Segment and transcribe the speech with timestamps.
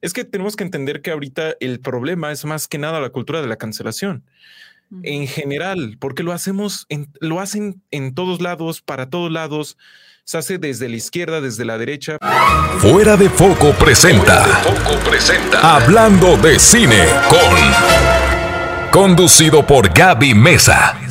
[0.00, 3.42] Es que tenemos que entender que ahorita el problema es más que nada la cultura
[3.42, 4.24] de la cancelación.
[5.04, 9.76] En general, porque lo hacemos, en, lo hacen en todos lados, para todos lados,
[10.24, 12.18] se hace desde la izquierda, desde la derecha.
[12.78, 14.44] Fuera de foco presenta.
[14.62, 15.76] Foco presenta.
[15.76, 18.90] Hablando de cine con.
[18.90, 21.09] Conducido por Gaby Mesa.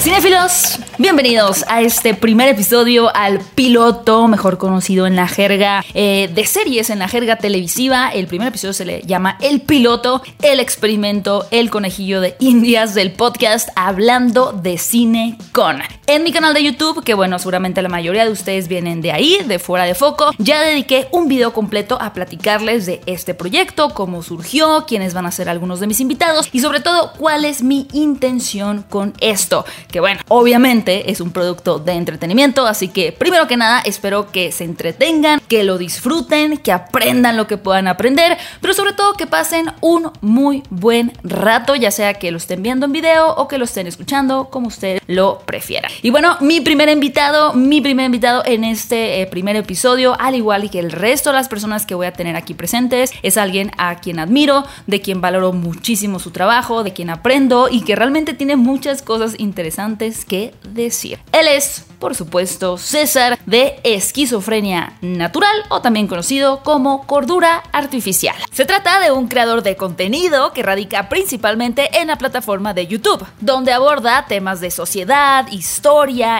[0.00, 6.46] Cinefilos, bienvenidos a este primer episodio, al piloto, mejor conocido en la jerga eh, de
[6.46, 8.08] series, en la jerga televisiva.
[8.08, 13.12] El primer episodio se le llama El piloto, el experimento, el conejillo de indias del
[13.12, 15.82] podcast Hablando de Cine con.
[16.12, 19.38] En mi canal de YouTube, que bueno, seguramente la mayoría de ustedes vienen de ahí,
[19.46, 24.24] de fuera de foco, ya dediqué un video completo a platicarles de este proyecto, cómo
[24.24, 27.86] surgió, quiénes van a ser algunos de mis invitados y sobre todo cuál es mi
[27.92, 33.56] intención con esto que bueno, obviamente es un producto de entretenimiento, así que primero que
[33.56, 38.74] nada espero que se entretengan, que lo disfruten, que aprendan lo que puedan aprender, pero
[38.74, 42.92] sobre todo que pasen un muy buen rato, ya sea que lo estén viendo en
[42.92, 45.92] video o que lo estén escuchando, como ustedes lo prefieran.
[46.02, 50.70] Y bueno, mi primer invitado, mi primer invitado en este eh, primer episodio, al igual
[50.70, 53.96] que el resto de las personas que voy a tener aquí presentes, es alguien a
[53.96, 58.56] quien admiro, de quien valoro muchísimo su trabajo, de quien aprendo y que realmente tiene
[58.56, 61.18] muchas cosas interesantes que decir.
[61.32, 68.36] Él es, por supuesto, César de Esquizofrenia Natural o también conocido como Cordura Artificial.
[68.52, 73.26] Se trata de un creador de contenido que radica principalmente en la plataforma de YouTube,
[73.40, 75.89] donde aborda temas de sociedad, historia,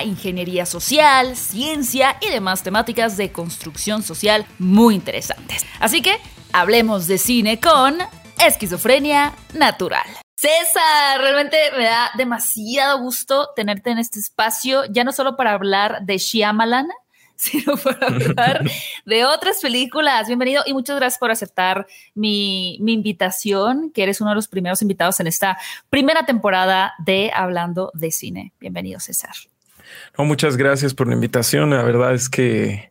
[0.05, 5.67] ingeniería social, ciencia y demás temáticas de construcción social muy interesantes.
[5.81, 6.17] Así que
[6.53, 7.99] hablemos de cine con
[8.39, 10.07] Esquizofrenia Natural.
[10.37, 15.99] César, realmente me da demasiado gusto tenerte en este espacio, ya no solo para hablar
[16.03, 16.89] de Shyamalan,
[17.51, 18.63] sino para hablar
[19.07, 20.27] de otras películas.
[20.27, 24.83] Bienvenido y muchas gracias por aceptar mi, mi, invitación, que eres uno de los primeros
[24.83, 25.57] invitados en esta
[25.89, 28.53] primera temporada de Hablando de Cine.
[28.61, 29.35] Bienvenido, César.
[30.25, 31.71] Muchas gracias por la invitación.
[31.71, 32.91] La verdad es que,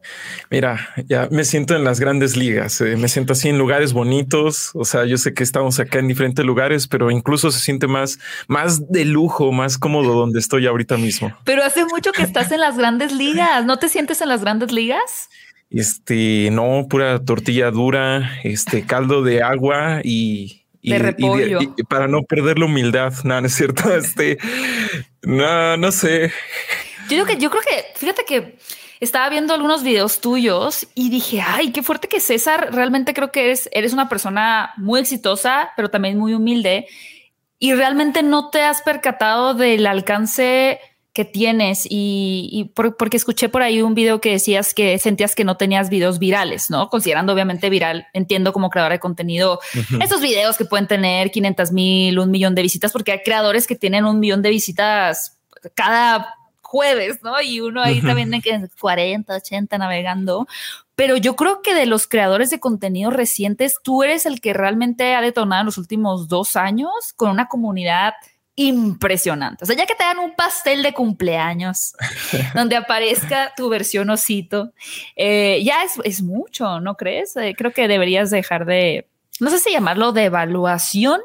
[0.49, 2.81] mira, ya me siento en las grandes ligas.
[2.81, 4.71] Eh, me siento así en lugares bonitos.
[4.73, 8.19] O sea, yo sé que estamos acá en diferentes lugares, pero incluso se siente más,
[8.47, 11.35] más de lujo, más cómodo donde estoy ahorita mismo.
[11.43, 13.65] Pero hace mucho que estás en las grandes ligas.
[13.65, 15.29] ¿No te sientes en las grandes ligas?
[15.69, 21.59] Este, no, pura tortilla dura, este caldo de agua y, y, de repollo.
[21.61, 23.93] Y, para no perder la humildad, no, no es cierto.
[23.95, 24.39] Este,
[25.21, 26.31] no, no sé.
[27.09, 28.57] Yo, que, yo creo que, fíjate que
[28.99, 33.45] estaba viendo algunos videos tuyos y dije, ay, qué fuerte que César, realmente creo que
[33.45, 36.87] eres, eres una persona muy exitosa, pero también muy humilde.
[37.57, 40.79] Y realmente no te has percatado del alcance
[41.13, 45.57] que tienes y, porque escuché por ahí un video que decías que sentías que no
[45.57, 46.89] tenías videos virales, ¿no?
[46.89, 49.59] Considerando obviamente viral, entiendo como creadora de contenido,
[50.01, 53.75] esos videos que pueden tener 500 mil, un millón de visitas, porque hay creadores que
[53.75, 55.39] tienen un millón de visitas
[55.73, 56.35] cada
[56.69, 57.41] jueves, ¿no?
[57.41, 60.47] Y uno ahí también que 40, 80 navegando.
[60.95, 65.15] Pero yo creo que de los creadores de contenido recientes, tú eres el que realmente
[65.15, 68.13] ha detonado en los últimos dos años con una comunidad
[68.53, 69.63] impresionante.
[69.63, 71.93] O sea, ya que te dan un pastel de cumpleaños
[72.53, 74.71] donde aparezca tu versión osito,
[75.15, 77.35] eh, ya es, es, mucho, ¿no crees?
[77.35, 79.07] Eh, creo que deberías dejar de,
[79.39, 81.19] no sé si llamarlo de evaluación,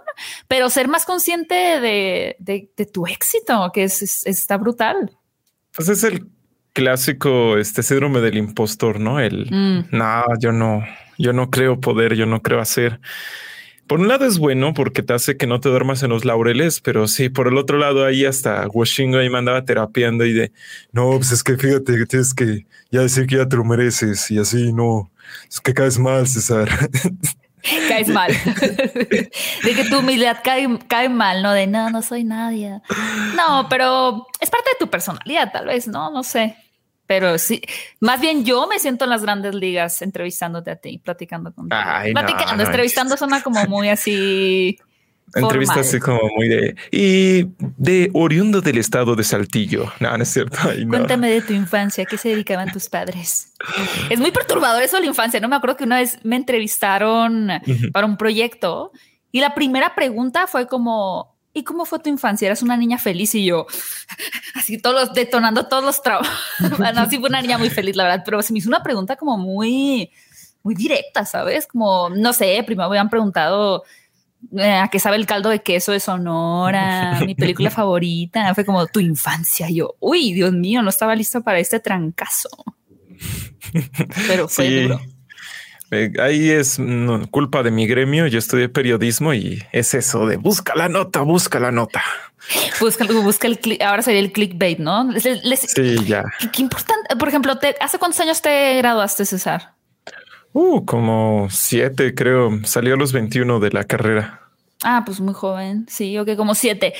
[0.48, 5.10] pero ser más consciente de, de, tu éxito, que es, está brutal.
[5.74, 6.26] Pues es el
[6.72, 9.20] clásico este síndrome del impostor, ¿no?
[9.20, 9.96] El mm.
[9.96, 10.84] no, yo no,
[11.18, 13.00] yo no creo poder, yo no creo hacer.
[13.86, 16.80] Por un lado es bueno porque te hace que no te duermas en los laureles,
[16.80, 20.52] pero sí, por el otro lado ahí hasta Washingo ahí me andaba terapiando y de
[20.92, 24.30] no, pues es que fíjate que tienes que ya decir que ya te lo mereces
[24.30, 25.10] y así no,
[25.50, 26.68] es que caes mal, César.
[27.88, 28.30] caes mal.
[29.64, 31.52] de que tu humildad cae, cae, mal, ¿no?
[31.52, 32.80] De no, no soy nadie.
[33.36, 36.10] No, pero es parte de tu personalidad, tal vez, ¿no?
[36.10, 36.56] No sé.
[37.06, 37.60] Pero sí,
[38.00, 41.82] más bien yo me siento en las grandes ligas entrevistándote a ti, platicando contigo.
[42.12, 44.78] platicando, entrevistando suena como muy así
[45.34, 49.92] Entrevista así como muy de y de oriundo del estado de Saltillo.
[50.00, 50.58] No, no es cierto.
[50.88, 53.52] Cuéntame de tu infancia, ¿qué se dedicaban tus padres?
[54.10, 55.40] es muy perturbador eso de la infancia.
[55.40, 57.48] No me acuerdo que una vez me entrevistaron
[57.92, 58.92] para un proyecto
[59.32, 62.46] y la primera pregunta fue como ¿Y cómo fue tu infancia?
[62.46, 63.32] ¿Eras una niña feliz?
[63.36, 63.66] Y yo,
[64.56, 66.28] así todos detonando todos los trabajos.
[66.78, 69.14] bueno, sí fue una niña muy feliz, la verdad, pero se me hizo una pregunta
[69.14, 70.10] como muy,
[70.64, 71.68] muy directa, ¿sabes?
[71.68, 73.84] Como, no sé, primero me habían preguntado
[74.58, 79.00] a qué sabe el caldo de queso de Sonora, mi película favorita, fue como tu
[79.00, 79.68] infancia.
[79.70, 82.48] yo, uy, Dios mío, no estaba listo para este trancazo.
[84.26, 85.00] Pero fue duro.
[85.90, 86.78] Eh, ahí es
[87.30, 88.26] culpa de mi gremio.
[88.26, 92.02] Yo estudié periodismo y es eso de busca la nota, busca la nota.
[92.80, 93.80] Busca, busca el click.
[93.82, 95.08] Ahora sería el clickbait, ¿no?
[95.18, 96.24] sí, ya.
[96.52, 97.16] Qué, importante.
[97.16, 99.73] Por ejemplo, ¿hace cuántos años te graduaste, César?
[100.54, 102.60] Uh, como siete, creo.
[102.64, 104.40] Salió a los 21 de la carrera.
[104.84, 105.84] Ah, pues muy joven.
[105.88, 106.94] Sí, ok, como siete.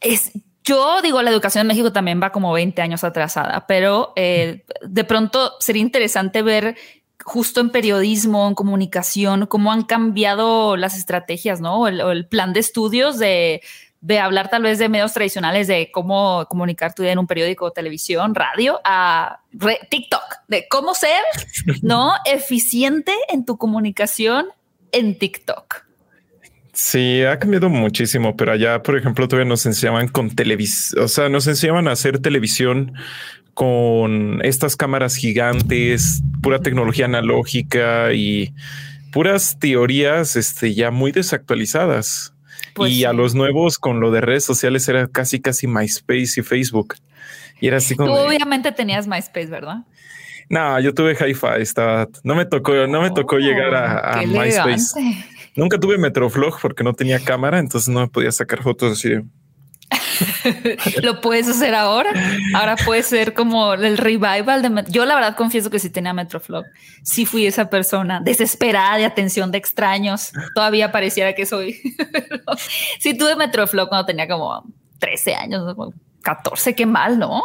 [0.00, 0.30] Es,
[0.62, 5.04] yo digo, la educación en México también va como 20 años atrasada, pero eh, de
[5.04, 6.76] pronto sería interesante ver
[7.24, 11.80] justo en periodismo, en comunicación, cómo han cambiado las estrategias, ¿no?
[11.80, 13.60] O el, plan de estudios de,
[14.20, 18.34] hablar tal vez de medios tradicionales, de cómo comunicar tu idea en un periódico, televisión,
[18.34, 19.40] radio, a
[19.90, 21.22] TikTok, de cómo ser,
[21.82, 22.12] ¿no?
[22.24, 24.46] Eficiente en tu comunicación
[24.92, 25.84] en TikTok.
[26.72, 31.28] Sí, ha cambiado muchísimo, pero allá, por ejemplo, todavía nos enseñaban con televisión, o sea,
[31.28, 32.94] nos enseñaban a hacer televisión
[33.54, 38.52] con estas cámaras gigantes, pura tecnología analógica y
[39.12, 42.33] puras teorías este, ya muy desactualizadas.
[42.74, 46.42] Pues y a los nuevos con lo de redes sociales era casi casi MySpace y
[46.42, 46.96] Facebook.
[47.60, 48.14] Y era así como.
[48.14, 49.84] Tú obviamente tenías MySpace, ¿verdad?
[50.48, 51.60] No, yo tuve Hi-Fi.
[51.60, 55.00] Estaba, no me tocó, no me tocó llegar a, a MySpace.
[55.56, 59.20] Nunca tuve Metroflog porque no tenía cámara, entonces no me podía sacar fotos así.
[61.02, 62.10] Lo puedes hacer ahora.
[62.54, 64.84] Ahora puede ser como el revival de.
[64.88, 66.64] Yo, la verdad, confieso que sí tenía Metroflog.
[67.02, 70.32] Sí fui esa persona desesperada de atención de extraños.
[70.54, 71.80] Todavía pareciera que soy.
[73.00, 74.64] sí tuve Metroflog cuando tenía como
[74.98, 75.76] 13 años,
[76.22, 76.74] 14.
[76.74, 77.42] Qué mal, ¿no?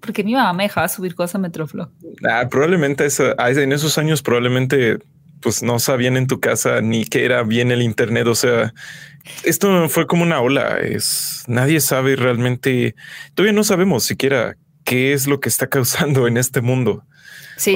[0.00, 1.90] Porque mi mamá me dejaba subir cosas a Metroflog.
[2.28, 4.98] Ah, probablemente eso, en esos años, probablemente
[5.40, 8.26] pues no sabían en tu casa ni qué era bien el Internet.
[8.26, 8.72] O sea,
[9.44, 10.78] esto fue como una ola.
[10.80, 12.94] Es nadie sabe realmente.
[13.34, 17.04] Todavía no sabemos siquiera qué es lo que está causando en este mundo.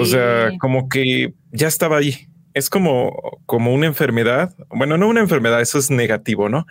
[0.00, 2.29] O sea, como que ya estaba ahí.
[2.55, 4.55] Es como, como una enfermedad.
[4.71, 6.67] Bueno, no una enfermedad, eso es negativo, ¿no?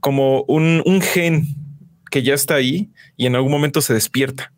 [0.00, 1.46] Como un, un gen
[2.10, 4.52] que ya está ahí y en algún momento se despierta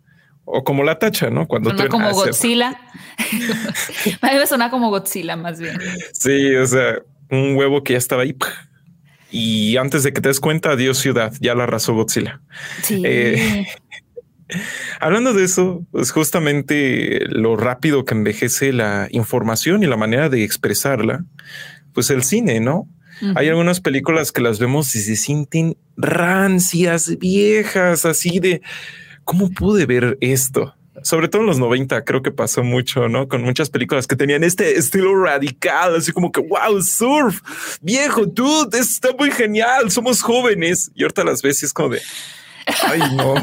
[0.51, 1.47] o como la tacha, ¿no?
[1.47, 2.81] Cuando suena como Godzilla.
[4.23, 5.79] a mí me suena como Godzilla más bien.
[6.13, 8.35] Sí, o sea, un huevo que ya estaba ahí.
[9.31, 12.41] Y antes de que te des cuenta, adiós ciudad, ya la arrasó Godzilla.
[12.83, 13.03] Sí.
[13.05, 13.67] Eh,
[15.01, 20.45] hablando de eso, pues justamente lo rápido que envejece la información y la manera de
[20.45, 21.25] expresarla,
[21.93, 22.89] pues el cine, ¿no?
[23.35, 28.63] Hay algunas películas que las vemos y se sienten rancias, viejas, así de
[29.25, 30.75] ¿cómo pude ver esto?
[31.03, 33.29] Sobre todo en los 90 creo que pasó mucho, ¿no?
[33.29, 37.41] Con muchas películas que tenían este estilo radical, así como que, wow, surf,
[37.81, 40.91] viejo, dude, está muy genial, somos jóvenes.
[40.95, 42.01] Y ahorita las veces como de,
[42.87, 43.35] Ay, no,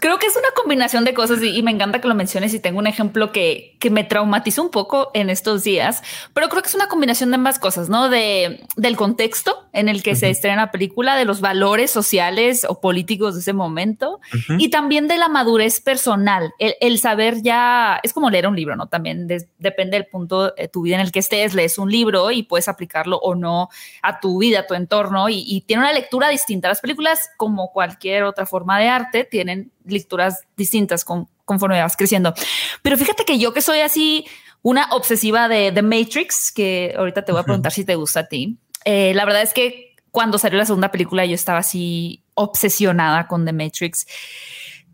[0.00, 2.78] Creo que es una combinación de cosas y, me encanta que lo menciones y tengo
[2.78, 6.02] un ejemplo que, que me traumatizó un poco en estos días,
[6.32, 8.08] pero creo que es una combinación de ambas cosas, ¿no?
[8.08, 12.80] De, del contexto en el que se estrena la película, de los valores sociales o
[12.80, 14.20] políticos de ese momento
[14.58, 18.86] y también de la madurez personal, el, saber ya, es como leer un libro, ¿no?
[18.86, 19.26] También
[19.58, 22.68] depende del punto de tu vida en el que estés, lees un libro y puedes
[22.68, 23.68] aplicarlo o no
[24.02, 26.68] a tu vida, a tu entorno y, y tiene una lectura distinta.
[26.68, 31.96] Las películas como cual cualquier otra forma de arte tienen lecturas distintas con, conforme vas
[31.96, 32.34] creciendo.
[32.82, 34.26] Pero fíjate que yo que soy así
[34.62, 38.28] una obsesiva de The Matrix, que ahorita te voy a preguntar si te gusta a
[38.28, 38.58] ti.
[38.84, 43.44] Eh, la verdad es que cuando salió la segunda película yo estaba así obsesionada con
[43.44, 44.06] The Matrix.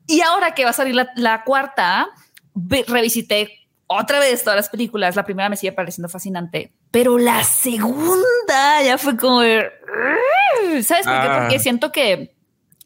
[0.06, 2.08] Y ahora que va a salir la, cuarta,
[2.86, 5.16] revisité otra vez todas las películas.
[5.16, 9.40] La primera me sigue pareciendo fascinante, pero la segunda ya fue como,
[10.82, 11.28] ¿sabes por qué?
[11.28, 11.60] Porque ah.
[11.60, 12.34] siento que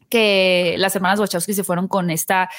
[0.09, 2.49] que las hermanas Wachowski se fueron con esta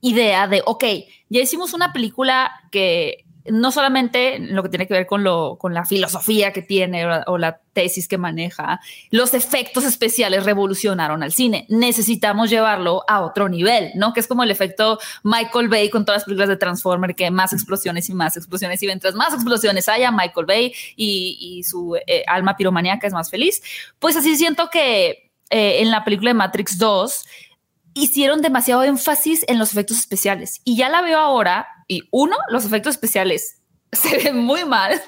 [0.00, 0.84] idea de, ok,
[1.28, 5.74] ya hicimos una película que no solamente lo que tiene que ver con, lo, con
[5.74, 8.80] la filosofía que tiene o la, tesis que maneja,
[9.12, 11.64] los efectos especiales revolucionaron al cine.
[11.68, 14.12] Necesitamos llevarlo a otro nivel, ¿no?
[14.12, 17.52] Que es como el efecto Michael Bay con todas las películas de Transformer, que más
[17.52, 22.56] explosiones y más explosiones y mientras más explosiones haya, Michael Bay y, su eh, alma
[22.56, 23.62] piromaníaca es más feliz.
[24.00, 27.24] Pues así siento que eh, en la película de Matrix 2
[27.94, 32.64] hicieron demasiado énfasis en los efectos especiales y ya la veo ahora y uno, los
[32.64, 33.62] efectos especiales
[33.92, 35.00] se ven muy mal.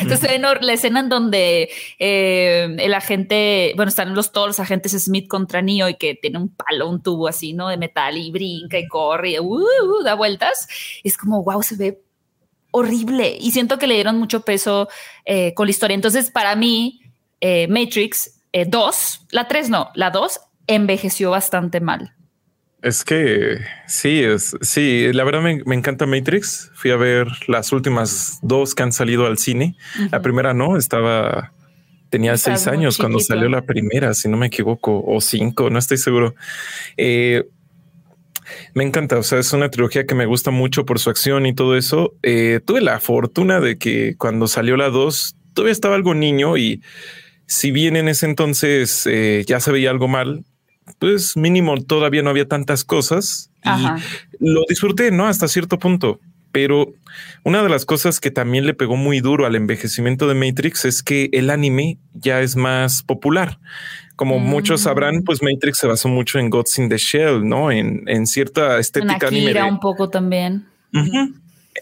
[0.00, 4.92] Entonces ven la escena en donde eh, el agente, bueno, están los todos los agentes
[4.92, 7.68] Smith contra Neo y que tiene un palo, un tubo así, ¿no?
[7.68, 10.66] De metal y brinca y corre y uh, uh, da vueltas.
[11.04, 12.02] Es como, wow, se ve
[12.70, 13.36] horrible.
[13.38, 14.88] Y siento que le dieron mucho peso
[15.26, 15.94] eh, con la historia.
[15.94, 17.02] Entonces, para mí,
[17.68, 22.12] Matrix 2, eh, la 3 no, la 2 envejeció bastante mal.
[22.82, 26.70] Es que sí, es sí, la verdad me, encanta Matrix.
[26.74, 29.76] Fui a ver las últimas dos que han salido al cine.
[30.12, 31.52] La primera no, estaba
[32.10, 35.98] tenía seis años cuando salió la primera, si no me equivoco, o cinco, no estoy
[35.98, 36.34] seguro.
[36.96, 37.44] Eh,
[38.74, 41.54] me encanta, o sea, es una trilogía que me gusta mucho por su acción y
[41.54, 42.14] todo eso.
[42.22, 46.82] Eh, tuve la fortuna de que cuando salió la 2, todavía estaba algo niño y
[47.46, 50.44] si bien en ese entonces eh, ya se veía algo mal,
[50.98, 53.86] pues mínimo todavía no había tantas cosas y
[54.38, 55.26] lo disfruté, ¿no?
[55.26, 56.20] Hasta cierto punto.
[56.52, 56.94] Pero
[57.42, 61.02] una de las cosas que también le pegó muy duro al envejecimiento de Matrix es
[61.02, 63.58] que el anime ya es más popular.
[64.14, 65.24] Como muchos sabrán, mm.
[65.24, 67.70] pues Matrix se basó mucho en Gods in the Shell, ¿no?
[67.70, 69.62] En, en cierta estética anime.
[69.64, 70.66] un poco también.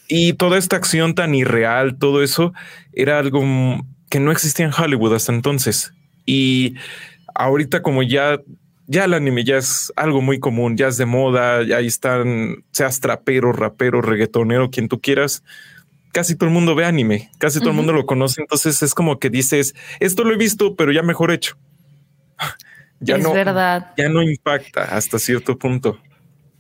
[0.09, 2.53] Y toda esta acción tan irreal, todo eso
[2.93, 3.45] era algo
[4.15, 5.93] que no existía en Hollywood hasta entonces.
[6.25, 6.77] Y
[7.35, 8.39] ahorita como ya
[8.87, 12.65] ya el anime ya es algo muy común, ya es de moda, ya ahí están,
[12.71, 15.43] seas trapero, rapero, reggaetonero, quien tú quieras.
[16.13, 18.41] Casi todo el mundo ve anime, casi todo el mundo lo conoce.
[18.41, 21.57] Entonces es como que dices, esto lo he visto, pero ya mejor hecho.
[23.01, 23.95] ya es no, verdad.
[23.97, 25.99] Ya no impacta hasta cierto punto.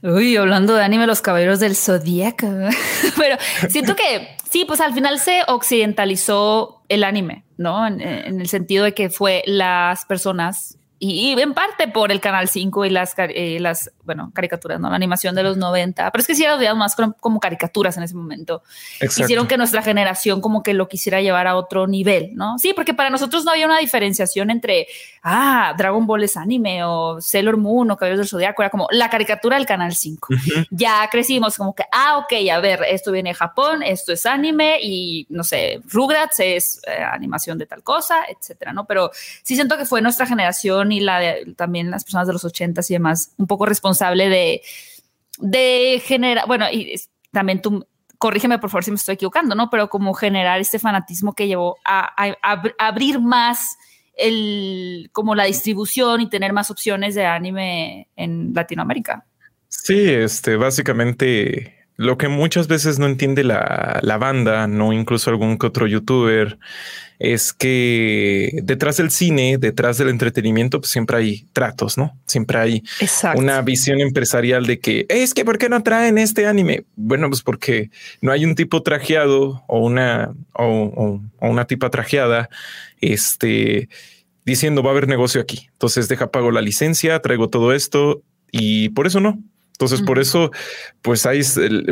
[0.03, 2.49] Uy, hablando de anime, los caballeros del zodiaco.
[3.17, 3.37] pero
[3.71, 7.87] siento que sí, pues al final se occidentalizó el anime, ¿no?
[7.87, 12.49] En, en el sentido de que fue las personas y, en parte por el Canal
[12.49, 14.89] 5 y las, eh, las bueno, caricaturas, ¿no?
[14.89, 18.15] La animación de los 90, pero es que sí eran más como, caricaturas en ese
[18.15, 18.63] momento.
[19.01, 22.59] Hicieron que nuestra generación como que lo quisiera llevar a otro nivel, ¿no?
[22.59, 24.87] Sí, porque para nosotros no había una diferenciación entre,
[25.23, 29.11] ah, Dragon Ball es anime o Sailor Moon o Caballeros del Zodiaco, era como la
[29.11, 30.29] caricatura del Canal 5.
[30.71, 34.79] Ya crecimos como que, ah, ok, a ver, esto viene de Japón, esto es anime
[34.81, 38.87] y, no sé, Rugrats es eh, animación de tal cosa, etcétera, ¿no?
[38.87, 39.11] Pero
[39.43, 42.91] sí siento que fue nuestra generación y la de, también las personas de los ochentas
[42.91, 44.29] y demás, un poco responsable
[45.41, 46.95] de, generar, bueno, y
[47.33, 47.87] también tú,
[48.19, 49.69] corrígeme por favor si me estoy equivocando, ¿no?
[49.71, 52.15] Pero como generar este fanatismo que llevó a,
[52.79, 53.77] abrir más
[54.17, 59.27] el, como la distribución y tener más opciones de anime en Latinoamérica.
[59.69, 65.59] Sí, este, básicamente lo que muchas veces no entiende la, la, banda, no incluso algún
[65.59, 66.59] que otro youtuber,
[67.21, 72.19] es que detrás del cine, detrás del entretenimiento, pues siempre hay tratos, ¿no?
[72.27, 72.83] Siempre hay
[73.37, 76.85] una visión empresarial de que es que ¿por qué no traen este anime?
[76.97, 82.49] Bueno, pues porque no hay un tipo trajeado o una o, o una tipa trajeada,
[83.01, 83.89] este
[84.45, 85.69] diciendo va a haber negocio aquí.
[85.73, 89.39] Entonces deja pago la licencia, traigo todo esto y por eso no.
[89.75, 90.53] Entonces, por eso,
[91.03, 91.43] pues ahí,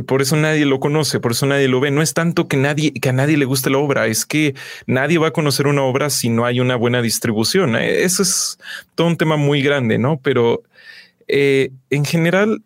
[0.07, 1.91] por eso nadie lo conoce, por eso nadie lo ve.
[1.91, 4.55] No es tanto que nadie, que a nadie le guste la obra, es que
[4.87, 7.75] nadie va a conocer una obra si no hay una buena distribución.
[7.75, 8.59] Eh, eso es
[8.95, 10.21] todo un tema muy grande, ¿no?
[10.23, 10.63] Pero
[11.27, 12.63] eh, en general,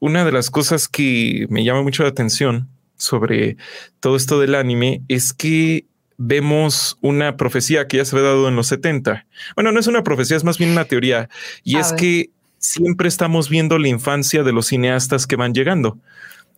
[0.00, 3.56] una de las cosas que me llama mucho la atención sobre
[4.00, 5.86] todo esto del anime es que
[6.18, 9.24] vemos una profecía que ya se había dado en los 70.
[9.54, 11.30] Bueno, no es una profecía, es más bien una teoría.
[11.62, 15.98] Y es que siempre estamos viendo la infancia de los cineastas que van llegando.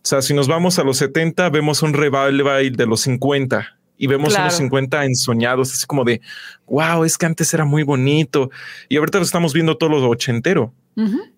[0.03, 4.07] O sea, si nos vamos a los 70, vemos un revival de los 50 y
[4.07, 6.21] vemos unos 50 ensoñados, así como de,
[6.65, 8.49] wow, es que antes era muy bonito.
[8.89, 10.73] Y ahorita lo estamos viendo todo lo ochentero.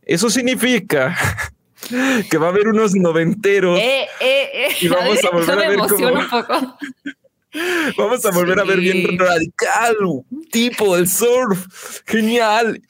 [0.03, 1.15] Eso significa
[2.29, 4.67] que va a haber unos noventeros eh, eh, eh.
[4.79, 6.77] y vamos a, volver a ver como...
[7.97, 9.95] Vamos a volver a ver bien radical,
[10.49, 11.67] tipo del surf,
[12.03, 12.81] genial.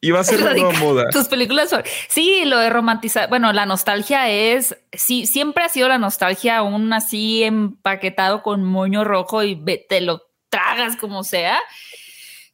[0.00, 1.08] Y va a ser una moda.
[1.10, 1.82] Tus películas son.
[2.08, 3.28] Sí, lo de romantizar.
[3.28, 4.76] Bueno, la nostalgia es.
[4.92, 9.56] Sí, siempre ha sido la nostalgia aún así empaquetado con moño rojo y
[9.88, 11.58] te lo tragas como sea.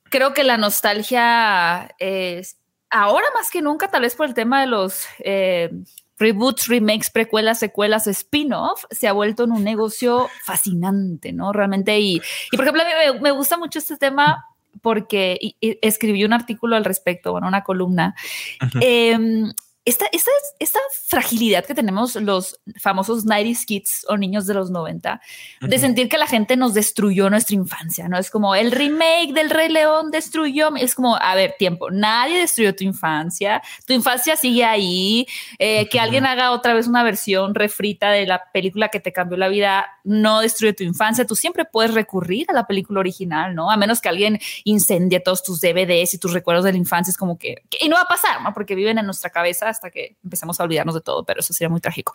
[0.05, 2.59] Creo que la nostalgia es
[2.91, 5.71] ahora más que nunca, tal vez por el tema de los eh,
[6.19, 11.53] reboots, remakes, precuelas, secuelas, spin-off, se ha vuelto en un negocio fascinante, ¿no?
[11.53, 11.99] Realmente.
[11.99, 12.21] Y,
[12.53, 14.47] y por ejemplo, me, me gusta mucho este tema
[14.81, 18.15] porque escribí un artículo al respecto, bueno, una columna
[19.85, 25.21] esta, esta, esta fragilidad que tenemos los famosos 90s kids o niños de los 90,
[25.61, 28.17] de sentir que la gente nos destruyó nuestra infancia, ¿no?
[28.17, 32.77] Es como el remake del Rey León destruyó, es como, a ver, tiempo, nadie destruyó
[32.77, 35.27] tu infancia, tu infancia sigue ahí,
[35.59, 39.37] eh, que alguien haga otra vez una versión refrita de la película que te cambió
[39.37, 43.69] la vida, no destruye tu infancia, tú siempre puedes recurrir a la película original, ¿no?
[43.69, 47.17] A menos que alguien incendie todos tus DVDs y tus recuerdos de la infancia, es
[47.17, 48.55] como que, y no va a pasar, ¿no?
[48.55, 51.69] Porque viven en nuestra cabeza hasta que empezamos a olvidarnos de todo, pero eso sería
[51.69, 52.13] muy trágico.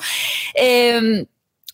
[0.54, 1.26] Em,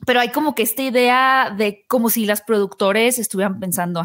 [0.05, 4.03] pero hay como que esta idea de como si las productores estuvieran pensando,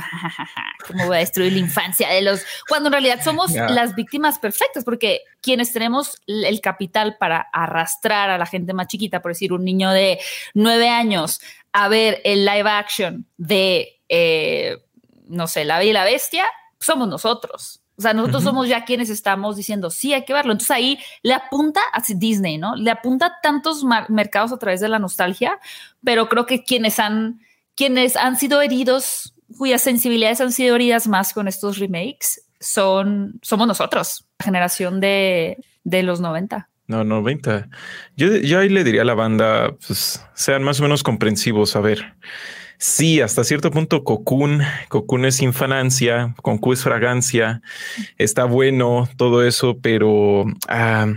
[0.86, 4.84] cómo voy a destruir la infancia de los, cuando en realidad somos las víctimas perfectas,
[4.84, 9.64] porque quienes tenemos el capital para arrastrar a la gente más chiquita, por decir, un
[9.64, 10.20] niño de
[10.54, 11.40] nueve años,
[11.72, 14.78] a ver el live action de, eh,
[15.26, 16.44] no sé, La Bella y la Bestia,
[16.78, 17.80] somos nosotros.
[17.98, 20.52] O sea, nosotros somos ya quienes estamos diciendo, sí, hay que verlo.
[20.52, 22.76] Entonces ahí le apunta a Disney, ¿no?
[22.76, 25.58] Le apunta a tantos mercados a través de la nostalgia,
[26.04, 27.40] pero creo que quienes han,
[27.74, 33.66] quienes han sido heridos, cuyas sensibilidades han sido heridas más con estos remakes, son, somos
[33.66, 36.68] nosotros, la generación de, de los 90.
[36.86, 37.68] No, 90.
[38.16, 41.76] Yo, yo ahí le diría a la banda, pues sean más o menos comprensivos.
[41.76, 42.14] A ver,
[42.78, 47.60] Sí, hasta cierto punto Cocoon, Cocoon es infanancia, Concu es fragancia,
[48.18, 51.12] está bueno todo eso, pero ah,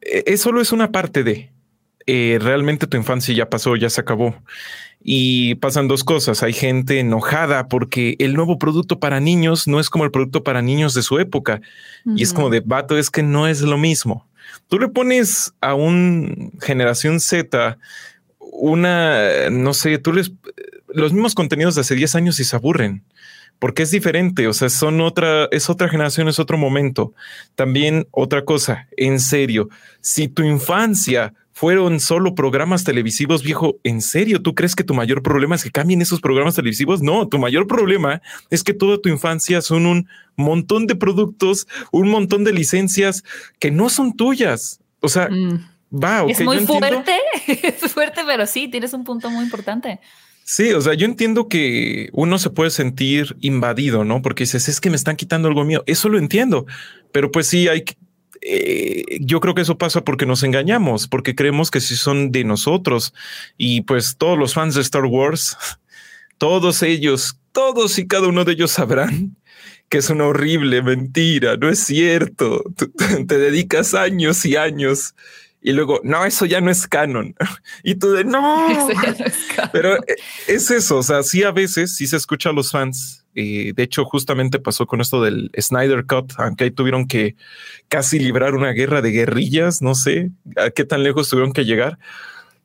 [0.00, 1.50] eh, solo es una parte de
[2.06, 4.34] eh, realmente tu infancia ya pasó, ya se acabó.
[5.02, 6.42] Y pasan dos cosas.
[6.42, 10.60] Hay gente enojada porque el nuevo producto para niños no es como el producto para
[10.60, 11.60] niños de su época.
[12.16, 14.26] Y es como de vato, es que no es lo mismo.
[14.68, 17.78] Tú le pones a un generación Z
[18.60, 20.32] una, no sé, tú les,
[20.88, 23.04] los mismos contenidos de hace 10 años y se aburren
[23.60, 27.12] porque es diferente, o sea, son otra, es otra generación, es otro momento.
[27.54, 29.68] También otra cosa, en serio,
[30.00, 35.22] si tu infancia fueron solo programas televisivos, viejo, ¿en serio tú crees que tu mayor
[35.22, 37.02] problema es que cambien esos programas televisivos?
[37.02, 42.08] No, tu mayor problema es que toda tu infancia son un montón de productos, un
[42.08, 43.24] montón de licencias
[43.58, 44.80] que no son tuyas.
[45.00, 45.68] O sea, mm
[46.28, 47.16] es muy fuerte,
[47.46, 50.00] es fuerte, pero sí, tienes un punto muy importante.
[50.44, 54.22] Sí, o sea, yo entiendo que uno se puede sentir invadido, ¿no?
[54.22, 55.84] Porque dices, es que me están quitando algo mío.
[55.86, 56.66] Eso lo entiendo,
[57.12, 57.84] pero pues sí hay
[58.42, 62.42] eh, yo creo que eso pasa porque nos engañamos, porque creemos que si son de
[62.42, 63.12] nosotros
[63.58, 65.56] y pues todos los fans de Star Wars,
[66.38, 69.36] todos ellos, todos y cada uno de ellos sabrán
[69.90, 72.62] que es una horrible mentira, no es cierto.
[73.26, 75.14] te dedicas años y años
[75.62, 77.34] y luego, no, eso ya no es canon.
[77.82, 78.88] Y tú de no,
[79.72, 80.16] pero eh,
[80.48, 80.98] es eso.
[80.98, 83.26] O sea, sí, a veces sí se escucha a los fans.
[83.34, 87.36] y de hecho, justamente pasó con esto del Snyder Cut, aunque ahí tuvieron que
[87.88, 89.82] casi librar una guerra de guerrillas.
[89.82, 91.98] No sé a qué tan lejos tuvieron que llegar,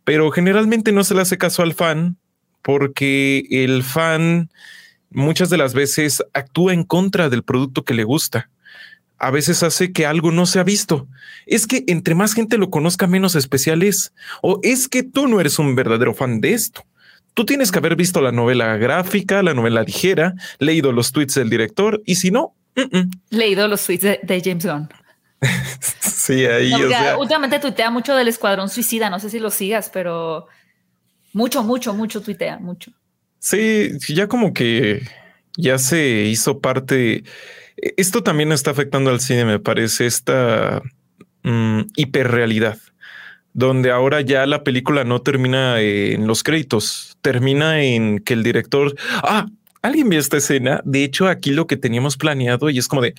[0.03, 2.17] pero generalmente no se le hace caso al fan
[2.61, 4.49] porque el fan
[5.11, 8.49] muchas de las veces actúa en contra del producto que le gusta
[9.17, 11.07] a veces hace que algo no se ha visto.
[11.45, 14.13] Es que entre más gente lo conozca, menos especial es.
[14.41, 16.85] O es que tú no eres un verdadero fan de esto.
[17.33, 21.49] Tú tienes que haber visto la novela gráfica, la novela ligera, leído los tweets del
[21.49, 22.55] director y si no,
[23.29, 24.89] leído los tweets de, James Gunn.
[25.99, 26.71] sí, ahí.
[27.17, 29.09] últimamente tuitea mucho del Escuadrón Suicida.
[29.09, 30.47] No sé si lo sigas, pero
[31.33, 32.91] mucho, mucho, mucho tuitea, mucho.
[33.39, 35.07] Sí, ya como que
[35.57, 37.23] ya se hizo parte
[37.77, 40.81] esto también está afectando al cine, me parece, esta
[41.43, 42.77] mm, hiperrealidad,
[43.53, 48.95] donde ahora ya la película no termina en los créditos, termina en que el director,
[49.23, 49.47] ah,
[49.81, 53.15] alguien vio esta escena, de hecho aquí lo que teníamos planeado y es como de...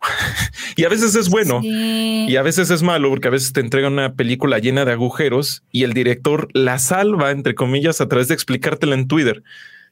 [0.76, 3.88] y a veces es bueno y a veces es malo porque a veces te entrega
[3.88, 8.34] una película llena de agujeros y el director la salva, entre comillas, a través de
[8.34, 9.42] explicártela en Twitter.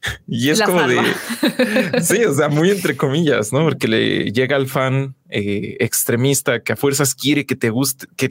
[0.26, 1.00] Y es como de,
[2.02, 3.64] sí, o sea, muy entre comillas, ¿no?
[3.64, 8.28] Porque le llega al fan eh, extremista que a fuerzas quiere que te guste, que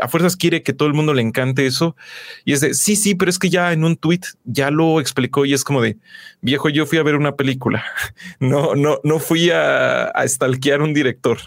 [0.00, 1.96] a fuerzas quiere que todo el mundo le encante eso.
[2.44, 5.44] Y es de, sí, sí, pero es que ya en un tweet ya lo explicó
[5.44, 5.98] y es como de,
[6.40, 7.84] viejo, yo fui a ver una película.
[8.38, 11.38] No, no, no fui a, a stalkear un director.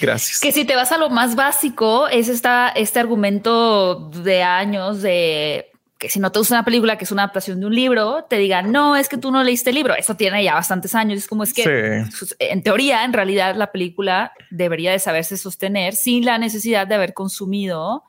[0.00, 0.40] Gracias.
[0.40, 5.66] Que si te vas a lo más básico, es esta, este argumento de años de
[5.98, 8.38] que si no te gusta una película que es una adaptación de un libro, te
[8.38, 9.94] digan, no, es que tú no leíste el libro.
[9.94, 11.18] Eso tiene ya bastantes años.
[11.18, 12.04] Es como es que,
[12.38, 17.14] en teoría, en realidad, la película debería de saberse sostener sin la necesidad de haber
[17.14, 18.04] consumido.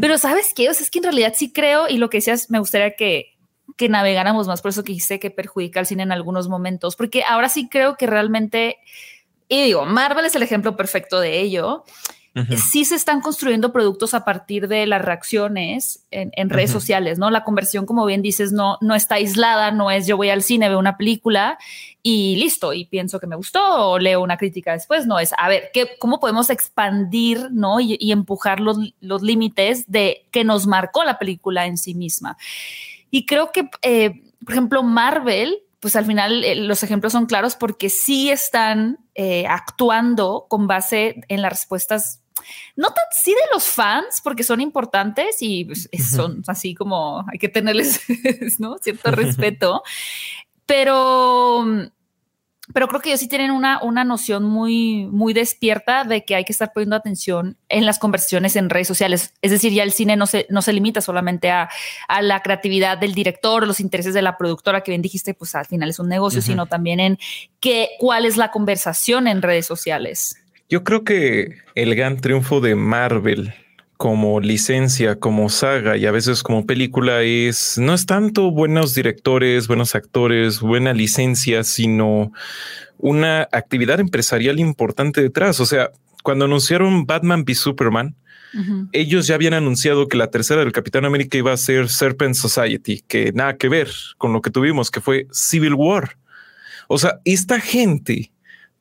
[0.00, 0.70] Pero ¿sabes qué?
[0.70, 3.36] O sea, es que en realidad sí creo, y lo que decías, me gustaría que,
[3.76, 7.24] que navegáramos más, por eso que dijiste que perjudica al cine en algunos momentos, porque
[7.24, 8.78] ahora sí creo que realmente,
[9.48, 11.84] y digo, Marvel es el ejemplo perfecto de ello,
[12.70, 17.30] sí se están construyendo productos a partir de las reacciones en, redes sociales, ¿no?
[17.30, 20.68] La conversión, como bien dices, no, no está aislada, no es yo voy al cine,
[20.68, 21.58] veo una película
[22.02, 25.48] y listo, y pienso que me gustó o leo una crítica después, no es, a
[25.48, 27.80] ver, ¿qué, ¿cómo podemos expandir, ¿no?
[27.80, 32.36] Y, empujar los, los límites de que nos marcó la película en sí misma.
[33.10, 37.54] Y creo que, eh, por ejemplo, Marvel pues al final eh, los ejemplos son claros
[37.54, 42.22] porque sí están eh, actuando con base en las respuestas
[42.76, 47.38] no tan sí de los fans, porque son importantes y pues, son así como hay
[47.38, 48.00] que tenerles
[48.58, 48.78] ¿no?
[48.78, 49.82] cierto respeto,
[50.66, 51.64] pero
[52.74, 56.44] pero creo que ellos sí tienen una, una noción muy, muy despierta de que hay
[56.44, 59.34] que estar poniendo atención en las conversaciones en redes sociales.
[59.40, 61.68] Es decir, ya el cine no se, no se limita solamente a,
[62.08, 65.66] a la creatividad del director, los intereses de la productora, que bien dijiste, pues al
[65.66, 67.18] final es un negocio, sino también en
[67.60, 70.36] qué, cuál es la conversación en redes sociales.
[70.68, 73.54] Yo creo que el gran triunfo de Marvel
[73.96, 79.68] como licencia, como saga y a veces como película es no es tanto buenos directores,
[79.68, 82.32] buenos actores, buena licencia, sino
[82.98, 85.60] una actividad empresarial importante detrás.
[85.60, 85.90] O sea,
[86.22, 88.16] cuando anunciaron Batman v Superman,
[88.92, 93.02] ellos ya habían anunciado que la tercera del Capitán América iba a ser Serpent Society,
[93.06, 96.16] que nada que ver con lo que tuvimos, que fue Civil War.
[96.88, 98.32] O sea, esta gente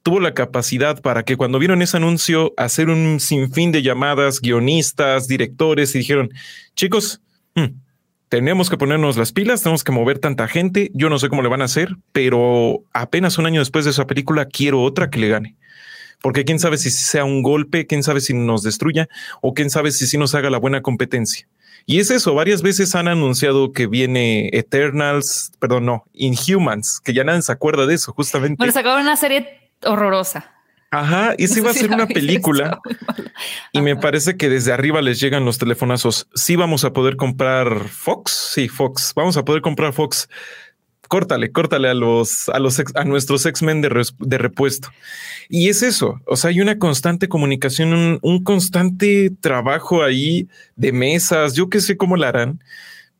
[0.05, 5.27] tuvo la capacidad para que cuando vieron ese anuncio hacer un sinfín de llamadas, guionistas,
[5.27, 6.29] directores y dijeron,
[6.75, 7.21] chicos,
[7.55, 7.73] hmm,
[8.29, 11.49] tenemos que ponernos las pilas, tenemos que mover tanta gente, yo no sé cómo le
[11.49, 15.29] van a hacer, pero apenas un año después de esa película quiero otra que le
[15.29, 15.55] gane.
[16.21, 19.09] Porque quién sabe si sea un golpe, quién sabe si nos destruya
[19.41, 21.47] o quién sabe si sí nos haga la buena competencia.
[21.87, 27.23] Y es eso, varias veces han anunciado que viene Eternals, perdón, no, Inhumans, que ya
[27.23, 28.57] nadie se acuerda de eso, justamente.
[28.57, 30.51] Bueno, sacaron una serie horrorosa.
[30.91, 32.79] Ajá, y se iba a ser una película.
[33.73, 36.29] Y me parece que desde arriba les llegan los telefonazos.
[36.35, 38.51] Sí, vamos a poder comprar Fox.
[38.53, 39.11] Sí, Fox.
[39.13, 40.29] Vamos a poder comprar Fox.
[41.09, 44.89] Córtale, córtale a los, a los, a nuestros X-Men de, de, repuesto.
[45.49, 46.21] Y es eso.
[46.25, 51.53] O sea, hay una constante comunicación, un, un constante trabajo ahí de mesas.
[51.53, 52.63] Yo que sé cómo la harán,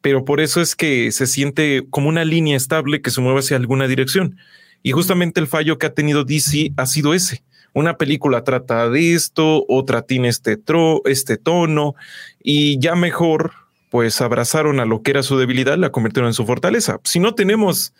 [0.01, 3.57] pero por eso es que se siente como una línea estable que se mueve hacia
[3.57, 4.37] alguna dirección.
[4.85, 7.43] Y justamente el fallo que ha tenido DC ha sido ese.
[7.73, 11.95] Una película trata de esto, otra tiene este, tro, este tono
[12.43, 13.53] y ya mejor,
[13.89, 16.99] pues abrazaron a lo que era su debilidad, la convirtieron en su fortaleza.
[17.03, 17.95] Si no tenemos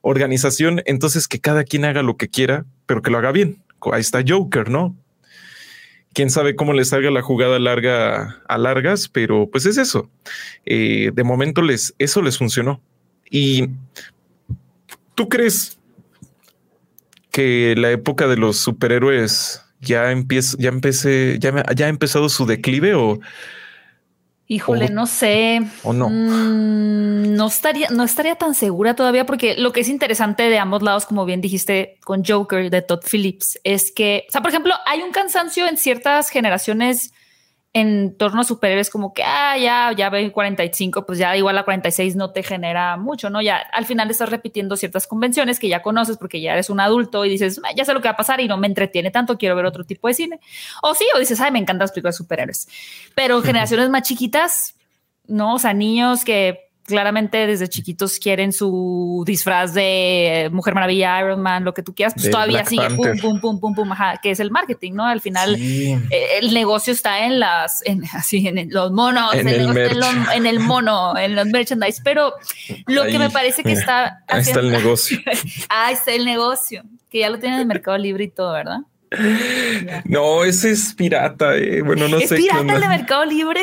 [0.00, 3.62] organización, entonces que cada quien haga lo que quiera, pero que lo haga bien.
[3.92, 4.96] Ahí está Joker, ¿no?
[6.14, 10.08] quién sabe cómo le salga la jugada larga a largas, pero pues es eso.
[10.64, 12.80] Eh, de momento les, eso les funcionó.
[13.30, 13.68] Y
[15.14, 15.79] tú crees
[17.30, 22.46] que la época de los superhéroes ya empieza, ya empecé, ya, ya ha empezado su
[22.46, 23.20] declive o
[24.52, 25.60] Híjole, no sé.
[25.84, 26.08] O no.
[26.08, 30.82] Mm, no estaría, no estaría tan segura todavía, porque lo que es interesante de ambos
[30.82, 34.74] lados, como bien dijiste con Joker de Todd Phillips, es que, o sea, por ejemplo,
[34.86, 37.12] hay un cansancio en ciertas generaciones
[37.72, 41.64] en torno a superhéroes como que, ah, ya, ya ve 45, pues ya igual a
[41.64, 43.40] 46 no te genera mucho, ¿no?
[43.40, 47.24] Ya al final estás repitiendo ciertas convenciones que ya conoces porque ya eres un adulto
[47.24, 49.54] y dices, ya sé lo que va a pasar y no me entretiene tanto, quiero
[49.54, 50.40] ver otro tipo de cine.
[50.82, 52.68] O sí, o dices, ay, me encantan las películas de superhéroes.
[53.14, 54.74] Pero generaciones más chiquitas,
[55.28, 55.54] ¿no?
[55.54, 61.64] O sea, niños que claramente desde chiquitos quieren su disfraz de Mujer Maravilla, Iron Man,
[61.64, 64.40] lo que tú quieras, pues todavía sigue pum, pum, pum, pum, pum, ajá, que es
[64.40, 65.06] el marketing, ¿no?
[65.06, 65.98] Al final eh,
[66.38, 69.60] el negocio está en las, en, así, en los monos, en, el,
[70.34, 72.34] en, el, mono, en los merchandise, pero
[72.86, 74.24] lo que me parece que está...
[74.28, 75.18] Ahí está el negocio.
[75.68, 78.80] ahí está el negocio, que ya lo tienen en el Mercado Libre y todo, ¿verdad?
[80.04, 81.56] No, ese es pirata.
[81.56, 81.82] Eh.
[81.82, 82.24] Bueno, no sé.
[82.24, 83.62] ¿Es pirata el de Mercado Libre?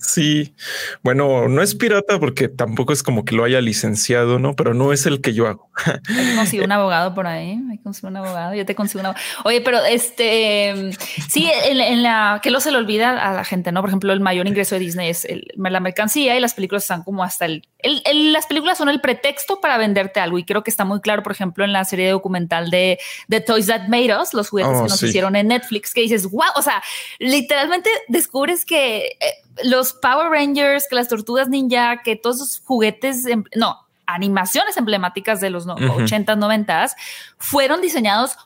[0.00, 0.54] Sí,
[1.02, 4.56] bueno, no es pirata porque tampoco es como que lo haya licenciado, ¿no?
[4.56, 5.70] Pero no es el que yo hago.
[5.84, 9.26] Hay que un abogado por ahí, que conseguir un abogado, yo te consigo un abogado.
[9.44, 10.92] Oye, pero este,
[11.28, 13.82] sí, en, la, que lo se le olvida a la gente, ¿no?
[13.82, 17.22] Por ejemplo, el mayor ingreso de Disney es la mercancía y las películas están como
[17.22, 17.62] hasta el,
[18.32, 21.32] las películas son el pretexto para venderte algo y creo que está muy claro, por
[21.32, 24.88] ejemplo, en la serie documental de The Toys That Made Us, los juguetes oh, que
[24.88, 26.82] nos hicieron en Netflix, que dices, wow, o sea,
[27.18, 29.16] literalmente descubres que...
[29.20, 29.34] Eh,
[29.64, 35.40] los Power Rangers, que las tortugas ninja, que todos esos juguetes, em, no, animaciones emblemáticas
[35.40, 36.94] de los 80s, 90s,
[37.38, 38.36] fueron diseñados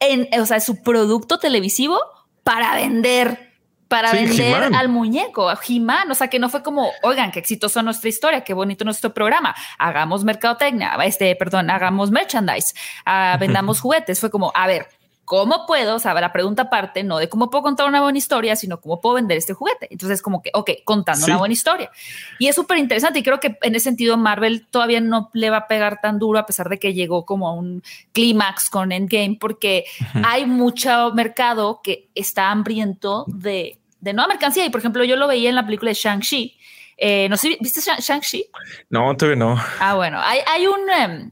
[0.00, 1.98] en, o sea, su producto televisivo
[2.42, 3.52] para vender,
[3.86, 6.10] para vender al muñeco, a He-Man.
[6.10, 9.54] O sea, que no fue como, oigan, qué exitoso nuestra historia, qué bonito nuestro programa,
[9.78, 14.18] hagamos mercadotecnia, este, perdón, hagamos merchandise, ah, vendamos juguetes.
[14.18, 14.88] Fue como, a ver,
[15.30, 15.94] ¿cómo puedo?
[15.94, 19.00] O sea, la pregunta aparte, no de cómo puedo contar una buena historia, sino cómo
[19.00, 19.86] puedo vender este juguete.
[19.88, 21.88] Entonces, como que, ok, contando una buena historia.
[22.40, 25.58] Y es súper interesante y creo que en ese sentido Marvel todavía no le va
[25.58, 29.36] a pegar tan duro a pesar de que llegó como a un clímax con Endgame,
[29.40, 29.84] porque
[30.24, 34.66] hay mucho mercado que está hambriento de, de nueva mercancía.
[34.66, 36.58] Y por ejemplo, yo lo veía en la película de Shang-Chi.
[36.96, 38.46] Eh, no sé, ¿viste Shang-Chi?
[38.88, 39.56] No, todavía no.
[39.78, 40.90] Ah, bueno, hay, hay un...
[40.90, 41.30] Em,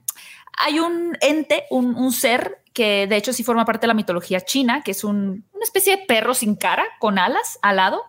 [0.61, 4.41] hay un ente, un, un, ser que de hecho sí forma parte de la mitología
[4.41, 8.05] china, que es una especie de perro sin cara, con alas, alado.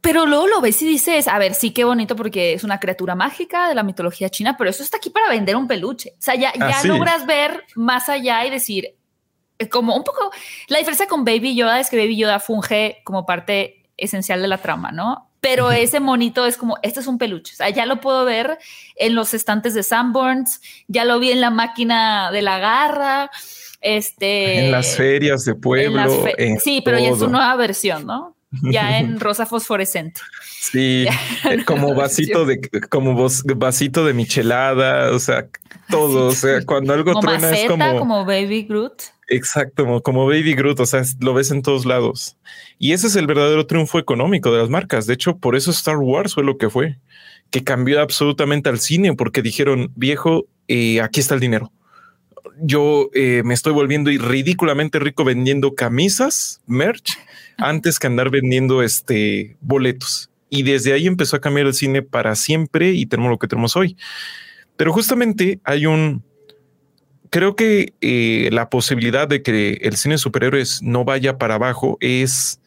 [0.00, 3.16] Pero luego lo ves y dices, a ver, sí, qué bonito porque es una criatura
[3.16, 6.12] mágica de la mitología china, pero eso está aquí para vender un peluche.
[6.12, 8.94] O sea, ya, ya logras ver más allá y decir,
[9.58, 10.30] eh, como un poco,
[10.68, 14.58] la diferencia con Baby Yoda es que Baby Yoda funge como parte esencial de la
[14.58, 15.31] trama, ¿no?
[15.42, 17.52] Pero ese monito es como, este es un peluche.
[17.52, 18.58] O sea, ya lo puedo ver
[18.96, 23.30] en los estantes de Sanborns, ya lo vi en la máquina de la garra,
[23.80, 24.66] este...
[24.66, 26.24] En las ferias de pueblo.
[26.62, 28.36] sí, pero ya es una nueva versión, ¿no?
[28.62, 30.20] ya en rosa fosforescente.
[30.60, 31.06] Sí,
[31.50, 35.46] eh, como vasito de como vasito de michelada, o sea,
[35.88, 39.02] todo, o sea, cuando algo truena es como como Baby Groot.
[39.32, 42.36] Exacto, como Baby Groot, o sea, lo ves en todos lados.
[42.78, 45.06] Y ese es el verdadero triunfo económico de las marcas.
[45.06, 46.98] De hecho, por eso Star Wars fue lo que fue,
[47.50, 51.72] que cambió absolutamente al cine porque dijeron, "Viejo, eh, aquí está el dinero."
[52.60, 57.18] Yo eh, me estoy volviendo ridículamente rico vendiendo camisas, merch
[57.56, 60.30] antes que andar vendiendo este boletos.
[60.50, 63.76] Y desde ahí empezó a cambiar el cine para siempre y tenemos lo que tenemos
[63.76, 63.96] hoy.
[64.76, 66.22] Pero justamente hay un,
[67.32, 71.96] creo que eh, la posibilidad de que el cine de superhéroes no vaya para abajo
[72.00, 72.60] es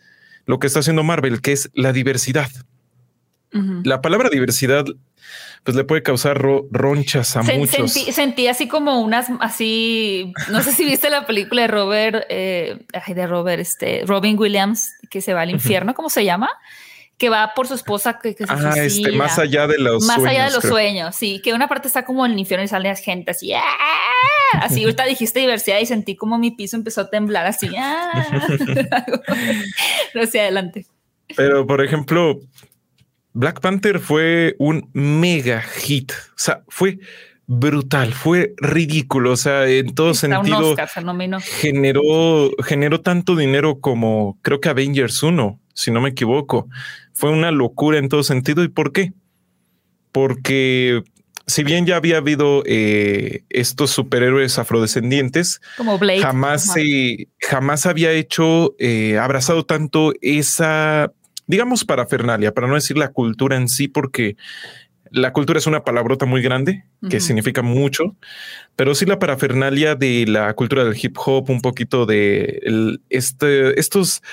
[0.47, 2.49] lo que está haciendo Marvel, que es la diversidad.
[3.83, 4.83] La palabra diversidad
[5.63, 7.93] pues le puede causar ronchas a muchos.
[7.93, 13.27] Sentí, así como unas, así, no sé si viste la película de Robert, eh, de
[13.27, 16.49] Robert, este, Robin Williams, que se va al infierno, ¿cómo se llama?
[17.17, 20.45] Que va por su esposa que, se ah, este, más allá de los más allá
[20.45, 23.31] de los sueños, sí, que una parte está como en el infierno y sale gente
[23.31, 23.61] así, ¡ah!
[24.61, 28.25] así ahorita dijiste diversidad y sentí como mi piso empezó a temblar así, ¡ah!
[30.21, 30.85] hacia adelante.
[31.37, 32.41] Pero por ejemplo,
[33.35, 36.11] Black Panther fue un mega hit.
[36.11, 36.99] O sea, fue
[37.47, 39.33] brutal, fue ridículo.
[39.33, 40.75] O sea, en todo sentido
[41.41, 46.69] generó, generó tanto dinero como creo que Avengers 1, si no me equivoco.
[47.15, 48.63] Fue una locura en todo sentido.
[48.63, 49.13] ¿Y por qué?
[50.11, 51.01] Porque
[51.47, 56.73] si bien ya había habido eh, estos superhéroes afrodescendientes, como Blade, jamás,
[57.39, 61.11] jamás había hecho, eh, abrazado tanto esa
[61.47, 64.35] digamos parafernalia, para no decir la cultura en sí, porque
[65.11, 68.15] la cultura es una palabrota muy grande que significa mucho,
[68.75, 74.23] pero sí la parafernalia de la cultura del hip hop, un poquito de este, estos,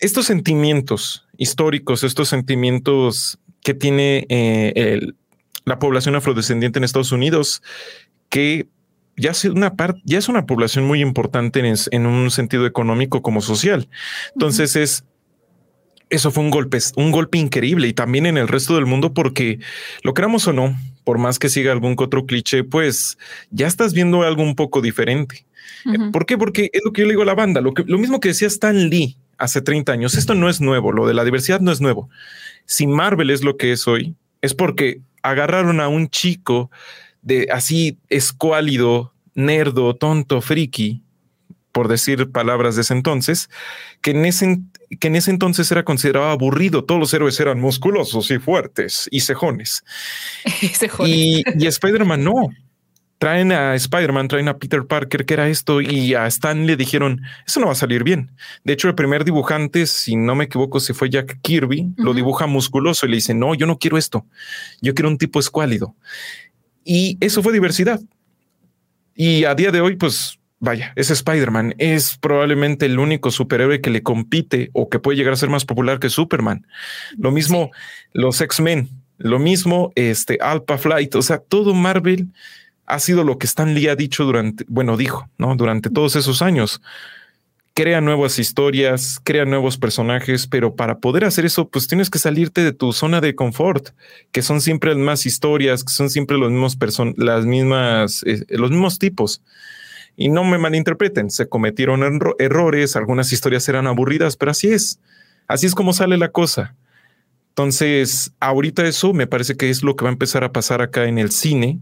[0.00, 5.00] estos sentimientos históricos, estos sentimientos que tiene eh,
[5.64, 7.62] la población afrodescendiente en Estados Unidos,
[8.28, 8.68] que
[9.16, 13.22] ya es una parte, ya es una población muy importante en, en, un sentido económico
[13.22, 13.88] como social.
[14.34, 15.04] Entonces es
[16.08, 19.58] eso fue un golpe, un golpe increíble y también en el resto del mundo porque
[20.02, 23.18] lo creamos o no, por más que siga algún otro cliché, pues
[23.50, 25.46] ya estás viendo algo un poco diferente.
[26.12, 26.38] ¿Por qué?
[26.38, 28.28] Porque es lo que yo le digo a la banda, lo, que, lo mismo que
[28.28, 31.72] decía Stan Lee hace 30 años, esto no es nuevo, lo de la diversidad no
[31.72, 32.08] es nuevo.
[32.64, 36.70] Si Marvel es lo que es hoy, es porque agarraron a un chico
[37.22, 41.02] de así escuálido, nerdo, tonto, friki,
[41.72, 43.50] por decir palabras de ese entonces,
[44.00, 44.60] que en ese,
[44.98, 46.84] que en ese entonces era considerado aburrido.
[46.84, 49.84] Todos los héroes eran musculosos y fuertes y cejones.
[51.04, 52.50] y, y Spider-Man no.
[53.18, 57.22] Traen a Spider-Man, traen a Peter Parker, que era esto, y a Stan le dijeron,
[57.46, 58.32] eso no va a salir bien.
[58.64, 62.46] De hecho, el primer dibujante, si no me equivoco, se fue Jack Kirby, lo dibuja
[62.46, 64.26] musculoso y le dice, no, yo no quiero esto,
[64.82, 65.94] yo quiero un tipo escuálido.
[66.84, 68.00] Y eso fue diversidad.
[69.14, 73.90] Y a día de hoy, pues vaya, ese Spider-Man es probablemente el único superhéroe que
[73.90, 76.66] le compite o que puede llegar a ser más popular que Superman.
[77.16, 77.70] Lo mismo
[78.12, 82.28] los X-Men, lo mismo este Alpha Flight, o sea, todo Marvel
[82.86, 85.56] ha sido lo que Stan Lee ha dicho durante, bueno, dijo, ¿no?
[85.56, 86.80] Durante todos esos años.
[87.74, 92.62] Crea nuevas historias, crea nuevos personajes, pero para poder hacer eso, pues tienes que salirte
[92.64, 93.90] de tu zona de confort,
[94.32, 98.46] que son siempre las mismas historias, que son siempre los mismos personas, las mismas, eh,
[98.48, 99.42] los mismos tipos.
[100.16, 102.02] Y no me malinterpreten, se cometieron
[102.38, 104.98] errores, algunas historias eran aburridas, pero así es.
[105.46, 106.74] Así es como sale la cosa.
[107.50, 111.04] Entonces, ahorita eso me parece que es lo que va a empezar a pasar acá
[111.04, 111.78] en el cine,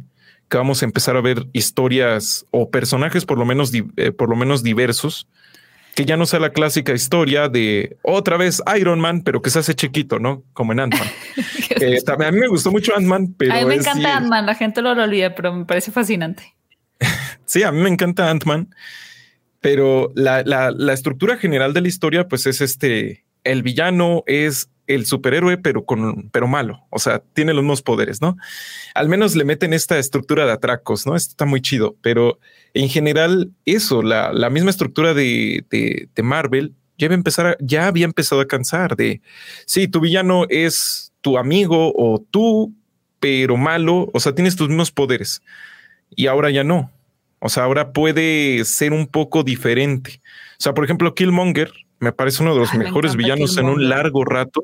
[0.55, 4.37] que vamos a empezar a ver historias o personajes por lo menos, eh, por lo
[4.37, 5.27] menos diversos,
[5.97, 9.59] que ya no sea la clásica historia de otra vez Iron Man, pero que se
[9.59, 10.45] hace chiquito, ¿no?
[10.53, 11.09] Como en Ant-Man.
[11.81, 13.53] Eh, a mí me gustó mucho Ant-Man, pero...
[13.53, 16.55] A mí me encanta Ant-Man, la gente lo olvida, pero me parece fascinante.
[17.47, 18.73] Sí, a mí me encanta Ant-Man,
[19.61, 25.57] pero la, estructura general de la historia, pues es este, el villano es el superhéroe,
[25.59, 26.87] pero con, pero malo.
[26.90, 28.37] O sea, tiene los mismos poderes, ¿no?
[28.94, 31.16] Al menos le meten esta estructura de atracos, ¿no?
[31.16, 32.38] Esto está muy chido, pero
[32.75, 38.40] en general, eso, la, la misma estructura de, de, Marvel ya, empezar ya había empezado
[38.40, 39.20] a cansar de,
[39.66, 42.75] sí, tu villano es tu amigo o tú,
[43.20, 45.42] pero malo, o sea, tienes tus mismos poderes
[46.14, 46.90] y ahora ya no.
[47.38, 50.20] O sea, ahora puede ser un poco diferente.
[50.59, 54.25] O sea, por ejemplo, Killmonger me parece uno de los mejores villanos en un largo
[54.25, 54.63] rato.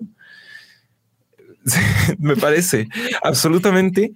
[2.19, 2.89] me parece,
[3.23, 4.13] absolutamente.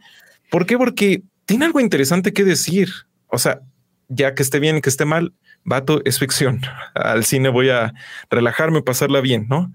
[0.51, 0.77] ¿Por qué?
[0.79, 2.91] Porque tiene algo interesante que decir.
[3.29, 3.61] O sea,
[4.09, 5.33] ya que esté bien, que esté mal,
[5.65, 6.63] vato, es ficción.
[6.95, 7.95] Al cine voy a
[8.31, 9.73] relajarme, pasarla bien, ¿no?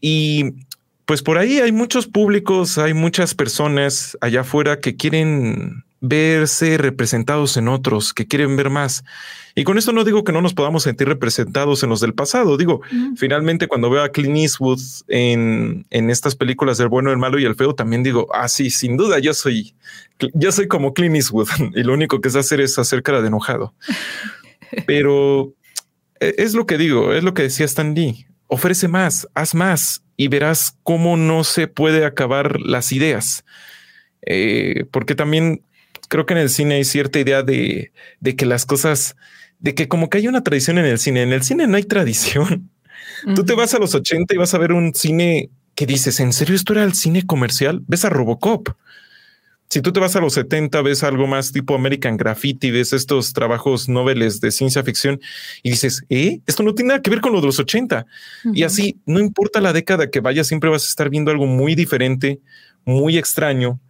[0.00, 0.66] Y
[1.06, 7.56] pues por ahí hay muchos públicos, hay muchas personas allá afuera que quieren verse representados
[7.56, 9.04] en otros, que quieren ver más.
[9.54, 12.56] Y con esto no digo que no nos podamos sentir representados en los del pasado.
[12.56, 12.82] Digo,
[13.16, 17.44] finalmente cuando veo a Clint Eastwood en, en, estas películas del bueno, el malo y
[17.44, 19.74] el feo, también digo, ah, sí, sin duda, yo soy,
[20.34, 23.28] yo soy como Clint Eastwood y lo único que sé hacer es hacer cara de
[23.28, 23.72] enojado.
[24.86, 25.54] Pero
[26.20, 28.26] e, es lo que digo, es lo que decía Stan Lee.
[28.48, 33.44] Ofrece más, haz más y verás cómo no se puede acabar las ideas.
[34.26, 35.62] Eh, porque también
[36.08, 39.16] creo que en el cine hay cierta idea de, de, que las cosas,
[39.58, 41.22] de que como que hay una tradición en el cine.
[41.22, 42.70] En el cine no hay tradición.
[43.34, 46.32] Tú te vas a los 80 y vas a ver un cine que dices, ¿en
[46.32, 47.82] serio esto era el cine comercial?
[47.86, 48.68] Ves a Robocop.
[49.70, 53.32] Si tú te vas a los 70, ves algo más tipo American Graffiti, ves estos
[53.32, 55.20] trabajos noveles de ciencia ficción
[55.62, 56.40] y dices, ¿eh?
[56.46, 58.06] Esto no tiene nada que ver con lo de los 80.
[58.52, 61.74] Y así, no importa la década que vaya, siempre vas a estar viendo algo muy
[61.74, 62.40] diferente,
[62.84, 63.80] muy extraño,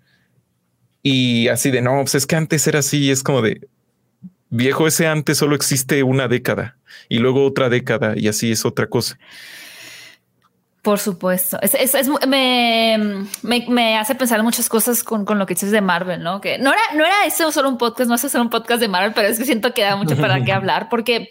[1.05, 3.69] y así de no, pues es que antes era así, es como de
[4.49, 6.79] viejo, ese antes solo existe una década
[7.11, 9.19] y luego otra década y así es otra cosa.
[10.81, 11.59] Por supuesto.
[11.61, 12.99] Es, es, es me,
[13.43, 16.41] me, me, hace pensar muchas cosas con, con, lo que dices de Marvel, ¿no?
[16.41, 18.89] Que no era, no era eso solo un podcast, no es solo un podcast de
[18.89, 21.31] Marvel, pero es que siento que da mucho para qué hablar, porque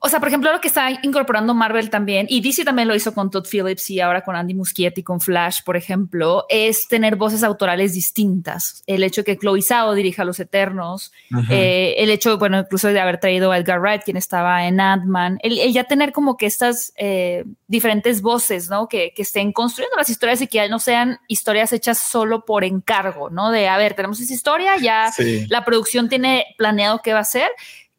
[0.00, 3.14] o sea, por ejemplo, lo que está incorporando Marvel también, y DC también lo hizo
[3.14, 7.42] con Todd Phillips y ahora con Andy Muschietti, con Flash, por ejemplo, es tener voces
[7.42, 8.82] autorales distintas.
[8.86, 11.12] El hecho de que Chloe Zhao dirija Los Eternos,
[11.50, 15.38] eh, el hecho, bueno, incluso de haber traído a Edgar Wright, quien estaba en Ant-Man,
[15.42, 18.88] el, ya tener como que estas eh, diferentes voces, ¿no?
[18.88, 22.64] Que, que, estén construyendo las historias y que ya no sean historias hechas solo por
[22.64, 23.50] encargo, ¿no?
[23.50, 25.12] De, a ver, tenemos esa historia, ya
[25.48, 27.48] la producción tiene planeado qué va a ser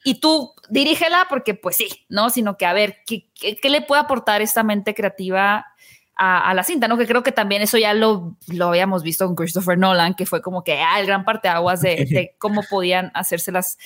[0.03, 2.29] y tú dirígela porque pues sí, ¿no?
[2.29, 5.65] Sino que a ver, ¿qué, qué, le puede aportar esta mente creativa
[6.15, 6.97] a, a, la cinta, ¿no?
[6.97, 10.41] Que creo que también eso ya lo, lo habíamos visto con Christopher Nolan, que fue
[10.41, 13.77] como que, ah, el gran parte de aguas de, cómo podían hacerse las,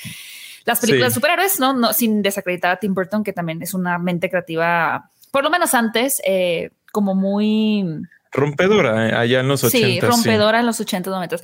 [0.66, 1.74] las películas de superhéroes, ¿no?
[1.74, 1.94] ¿no?
[1.94, 6.22] Sin desacreditar a Tim Burton, que también es una mente creativa, por lo menos antes,
[6.26, 7.86] eh, como muy
[8.34, 9.88] rompedora eh, allá en los 80.
[9.88, 11.38] Sí, rompedora en los 80, 90.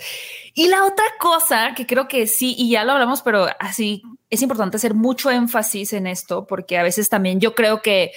[0.55, 4.41] Y la otra cosa que creo que sí, y ya lo hablamos, pero así es
[4.41, 8.11] importante hacer mucho énfasis en esto, porque a veces también yo creo que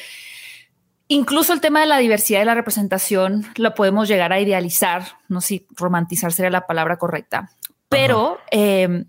[1.08, 5.40] incluso el tema de la diversidad y la representación lo podemos llegar a idealizar, no
[5.40, 7.52] sé si romantizar sería la palabra correcta,
[7.88, 9.04] pero eh,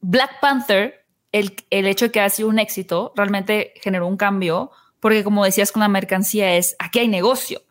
[0.00, 4.70] Black Panther, el, el hecho de que ha sido un éxito, realmente generó un cambio,
[5.00, 7.62] porque como decías con la mercancía es, aquí hay negocio.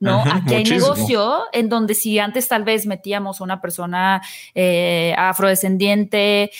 [0.00, 0.22] ¿No?
[0.30, 4.22] Aquí hay negocio en donde si antes tal vez metíamos a una persona
[4.54, 6.50] eh, afrodescendiente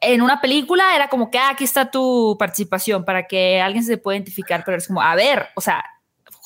[0.00, 3.98] en una película, era como que ah, aquí está tu participación para que alguien se
[3.98, 5.84] pueda identificar, pero es como, a ver, o sea,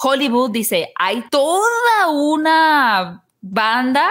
[0.01, 4.09] Hollywood dice, hay toda una banda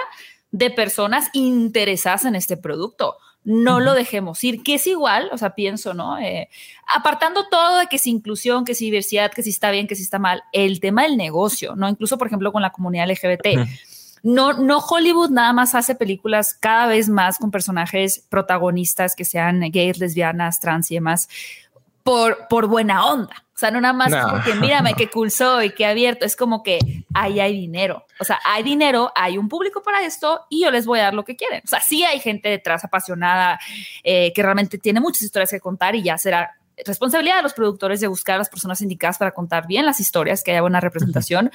[0.51, 5.55] de personas interesadas en este producto no lo dejemos ir, que es igual, o sea,
[5.55, 6.19] pienso, ¿no?
[6.19, 6.49] Eh,
[6.87, 10.03] apartando todo de que es inclusión, que es diversidad, que si está bien, que si
[10.03, 11.89] está mal, el tema del negocio, ¿no?
[11.89, 13.67] Incluso, por ejemplo, con la comunidad LGBT.
[14.23, 19.61] No, no Hollywood nada más hace películas cada vez más con personajes protagonistas que sean
[19.71, 21.27] gays, lesbianas, trans y demás
[22.03, 23.45] por, por buena onda.
[23.61, 26.25] O sea, no nada más porque mírame qué cool soy, qué abierto.
[26.25, 26.79] Es como que
[27.13, 28.07] ahí hay dinero.
[28.19, 31.13] O sea, hay dinero, hay un público para esto y yo les voy a dar
[31.13, 31.61] lo que quieren.
[31.63, 33.59] O sea, sí hay gente detrás apasionada
[34.03, 38.01] eh, que realmente tiene muchas historias que contar y ya será responsabilidad de los productores
[38.01, 41.51] de buscar a las personas indicadas para contar bien las historias, que haya buena representación.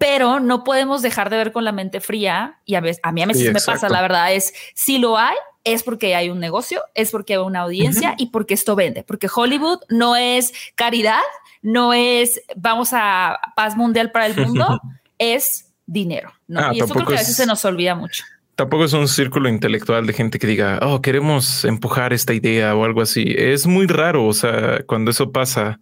[0.00, 3.22] Pero no podemos dejar de ver con la mente fría y a, veces, a mí
[3.22, 6.82] a veces me pasa, la verdad es, si lo hay, es porque hay un negocio,
[6.94, 11.20] es porque hay una audiencia y porque esto vende, porque Hollywood no es caridad,
[11.62, 14.80] no es vamos a paz mundial para el mundo,
[15.18, 16.32] es dinero.
[16.46, 16.60] ¿no?
[16.60, 18.24] Ah, y eso creo que a veces se nos olvida mucho.
[18.54, 22.84] Tampoco es un círculo intelectual de gente que diga, oh, queremos empujar esta idea o
[22.84, 23.24] algo así.
[23.36, 24.26] Es muy raro.
[24.26, 25.80] O sea, cuando eso pasa,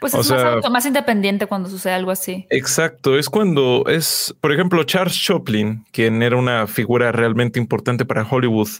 [0.00, 2.46] Pues es más, más, independiente cuando sucede algo así.
[2.48, 8.24] Exacto, es cuando es, por ejemplo, Charles Chaplin, quien era una figura realmente importante para
[8.24, 8.70] Hollywood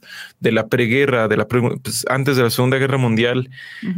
[0.40, 3.50] de la preguerra, de la pues, antes de la Segunda Guerra Mundial,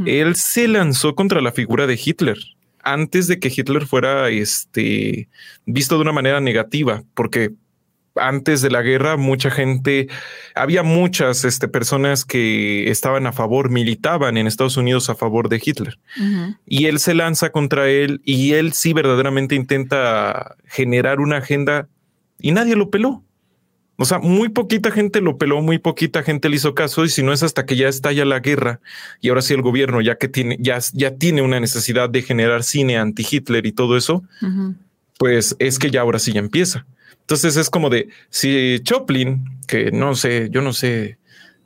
[0.05, 2.39] él se lanzó contra la figura de Hitler
[2.85, 5.29] antes de que Hitler fuera este,
[5.67, 7.53] visto de una manera negativa, porque
[8.17, 10.09] antes de la guerra mucha gente,
[10.55, 15.63] había muchas este, personas que estaban a favor, militaban en Estados Unidos a favor de
[15.65, 15.99] Hitler.
[16.67, 21.89] Y él se lanza contra él y él sí verdaderamente intenta generar una agenda
[22.41, 23.25] y nadie lo peló.
[23.97, 27.23] O sea, muy poquita gente lo peló, muy poquita gente le hizo caso y si
[27.23, 28.81] no es hasta que ya estalla la guerra
[29.21, 32.65] y ahora sí el gobierno ya que tiene ya, ya tiene una necesidad de generar
[32.65, 34.25] cine anti Hitler y todo eso,
[35.19, 36.87] pues es que ya ahora sí ya empieza.
[37.23, 41.19] Entonces es como de si Choplin, que no sé, yo no sé,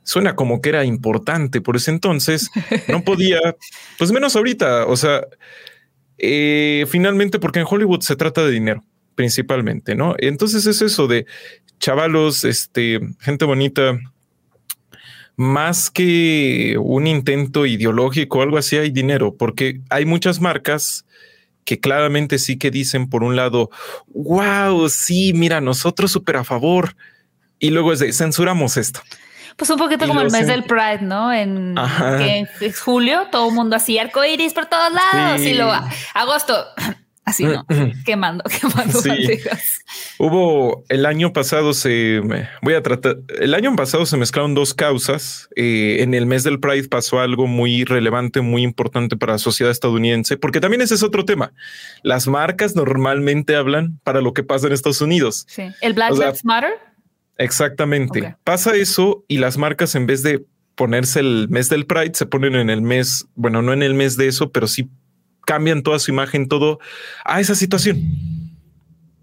[0.03, 2.49] suena como que era importante por ese entonces,
[2.87, 3.39] no podía,
[3.97, 4.85] pues menos ahorita.
[4.85, 5.27] O sea,
[6.17, 8.83] eh, finalmente, porque en Hollywood se trata de dinero
[9.15, 10.15] principalmente, ¿no?
[10.19, 11.25] Entonces es eso de
[11.79, 13.99] chavalos, este, gente bonita,
[15.35, 21.05] más que un intento ideológico o algo así, hay dinero, porque hay muchas marcas
[21.67, 23.69] que claramente sí que dicen por un lado,
[24.07, 26.95] wow, sí, mira, nosotros súper a favor.
[27.59, 29.01] Y luego es de censuramos esto.
[29.57, 31.33] Pues un poquito como el mes del Pride, ¿no?
[31.33, 31.75] En,
[32.57, 35.41] que julio, todo el mundo así, arco iris por todos lados.
[35.41, 35.73] Y luego
[36.13, 36.67] agosto,
[37.27, 37.65] Así no,
[38.05, 39.11] quemando, quemando sí.
[40.17, 42.21] Hubo el año pasado se
[42.61, 43.17] voy a tratar.
[43.41, 45.49] El año pasado se mezclaron dos causas.
[45.57, 49.71] Eh, en el mes del Pride pasó algo muy relevante, muy importante para la sociedad
[49.71, 51.51] estadounidense, porque también ese es otro tema.
[52.01, 55.45] Las marcas normalmente hablan para lo que pasa en Estados Unidos.
[55.49, 55.63] Sí.
[55.81, 56.75] El Black Lives Matter.
[57.37, 58.37] Exactamente.
[58.45, 62.55] Pasa eso y las marcas en vez de ponerse el mes del Pride se ponen
[62.55, 64.89] en el mes, bueno, no en el mes de eso, pero sí
[65.47, 66.79] cambian toda su imagen, todo
[67.23, 68.03] a esa situación.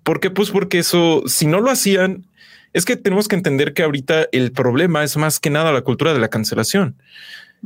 [0.02, 0.30] ¿Por qué?
[0.30, 2.26] Pues porque eso, si no lo hacían,
[2.72, 6.14] es que tenemos que entender que ahorita el problema es más que nada la cultura
[6.14, 6.96] de la cancelación.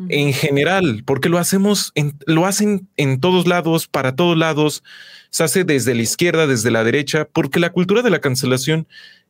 [0.09, 4.85] En general, porque lo hacemos, en, lo hacen en todos lados, para todos lados,
[5.31, 8.87] se hace desde la izquierda, desde la derecha, porque la cultura de la cancelación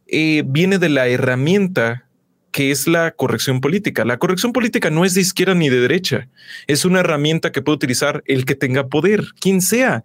[0.07, 2.08] eh, viene de la herramienta
[2.51, 4.05] que es la corrección política.
[4.05, 6.29] La corrección política no es de izquierda ni de derecha,
[6.67, 10.05] es una herramienta que puede utilizar el que tenga poder, quien sea.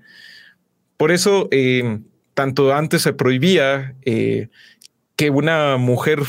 [0.98, 2.00] Por eso, eh,
[2.34, 4.50] tanto antes se prohibía eh,
[5.16, 6.20] que una mujer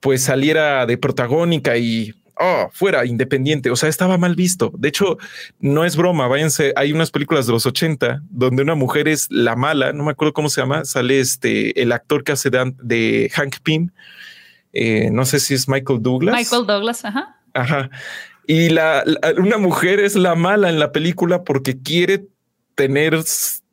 [0.00, 3.70] pues saliera de protagónica y oh, fuera independiente.
[3.70, 4.72] O sea, estaba mal visto.
[4.76, 5.18] De hecho,
[5.60, 6.26] no es broma.
[6.26, 6.72] Váyanse.
[6.76, 9.92] Hay unas películas de los 80 donde una mujer es la mala.
[9.92, 10.84] No me acuerdo cómo se llama.
[10.84, 13.90] Sale este el actor que hace de, de Hank Pym
[14.72, 16.34] eh, no sé si es Michael Douglas.
[16.34, 17.36] Michael Douglas, ajá.
[17.54, 17.90] Ajá.
[18.46, 19.04] Y la,
[19.38, 22.26] una mujer es la mala en la película porque quiere
[22.74, 23.18] tener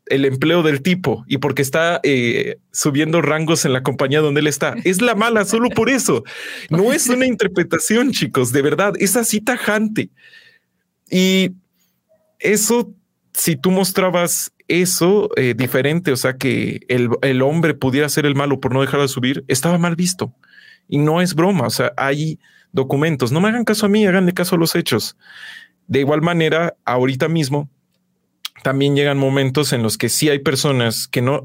[0.05, 4.47] el empleo del tipo y porque está eh, subiendo rangos en la compañía donde él
[4.47, 4.75] está.
[4.83, 6.23] Es la mala solo por eso.
[6.69, 10.09] No es una interpretación, chicos, de verdad, es así tajante.
[11.09, 11.51] Y
[12.39, 12.93] eso,
[13.33, 18.35] si tú mostrabas eso eh, diferente, o sea, que el, el hombre pudiera ser el
[18.35, 20.33] malo por no dejar de subir, estaba mal visto.
[20.89, 22.39] Y no es broma, o sea, hay
[22.71, 23.31] documentos.
[23.31, 25.15] No me hagan caso a mí, háganle caso a los hechos.
[25.87, 27.69] De igual manera, ahorita mismo
[28.63, 31.43] también llegan momentos en los que sí hay personas que no,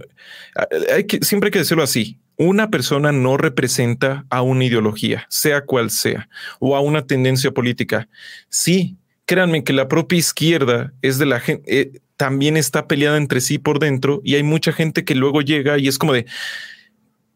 [0.93, 5.65] hay que, siempre hay que decirlo así, una persona no representa a una ideología, sea
[5.65, 6.29] cual sea,
[6.59, 8.09] o a una tendencia política.
[8.49, 13.41] Sí, créanme que la propia izquierda es de la gente, eh, también está peleada entre
[13.41, 16.27] sí por dentro y hay mucha gente que luego llega y es como de,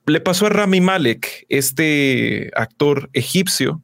[0.09, 3.83] le pasó a Rami Malek, este actor egipcio.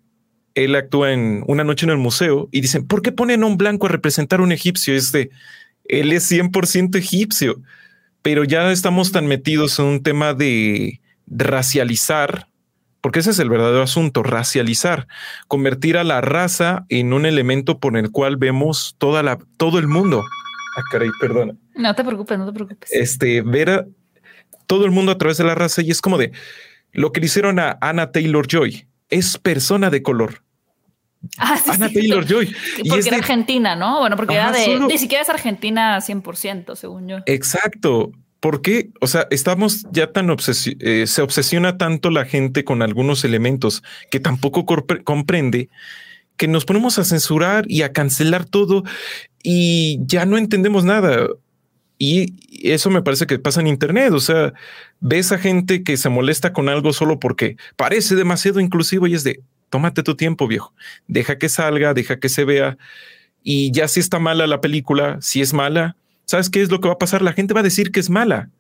[0.55, 3.57] Él actúa en Una noche en el museo y dicen, ¿por qué ponen a un
[3.57, 4.95] blanco a representar a un egipcio?
[4.95, 5.31] Este,
[5.85, 7.61] él es 100% egipcio,
[8.23, 12.49] pero ya estamos tan metidos en un tema de racializar,
[13.01, 15.09] porque ese es el verdadero asunto, racializar,
[15.49, 19.89] convertir a la raza en un elemento por el cual vemos toda la, todo el
[19.89, 20.23] mundo.
[20.77, 21.55] Ah, caray, perdona.
[21.77, 22.91] No te preocupes, no te preocupes.
[22.93, 23.89] Este, ver
[24.75, 26.33] todo el mundo a través de la raza y es como de
[26.91, 28.89] lo que le hicieron a Anna Taylor Joy.
[29.09, 30.43] Es persona de color.
[31.39, 32.53] Ah, Anna Taylor Joy.
[32.89, 34.01] Porque era argentina, ¿no?
[34.01, 34.81] Bueno, porque era de.
[34.81, 37.19] Ni siquiera es argentina 100%, según yo.
[37.27, 38.11] Exacto.
[38.41, 38.91] ¿Por qué?
[39.01, 40.29] O sea, estamos ya tan
[40.81, 45.71] eh, se obsesiona tanto la gente con algunos elementos que tampoco comprende
[46.37, 48.83] que nos ponemos a censurar y a cancelar todo
[49.43, 51.29] y ya no entendemos nada.
[51.99, 52.35] Y
[52.69, 54.13] eso me parece que pasa en Internet.
[54.13, 54.53] O sea,
[55.01, 59.25] ves a gente que se molesta con algo solo porque parece demasiado inclusivo y es
[59.25, 59.41] de
[59.71, 60.73] tómate tu tiempo, viejo.
[61.09, 62.79] Deja que salga, deja que se vea.
[63.43, 66.89] y ya si está mala la película, si es mala, ¿sabes qué es lo que
[66.89, 67.23] va a pasar?
[67.23, 68.51] La gente va a decir que es mala.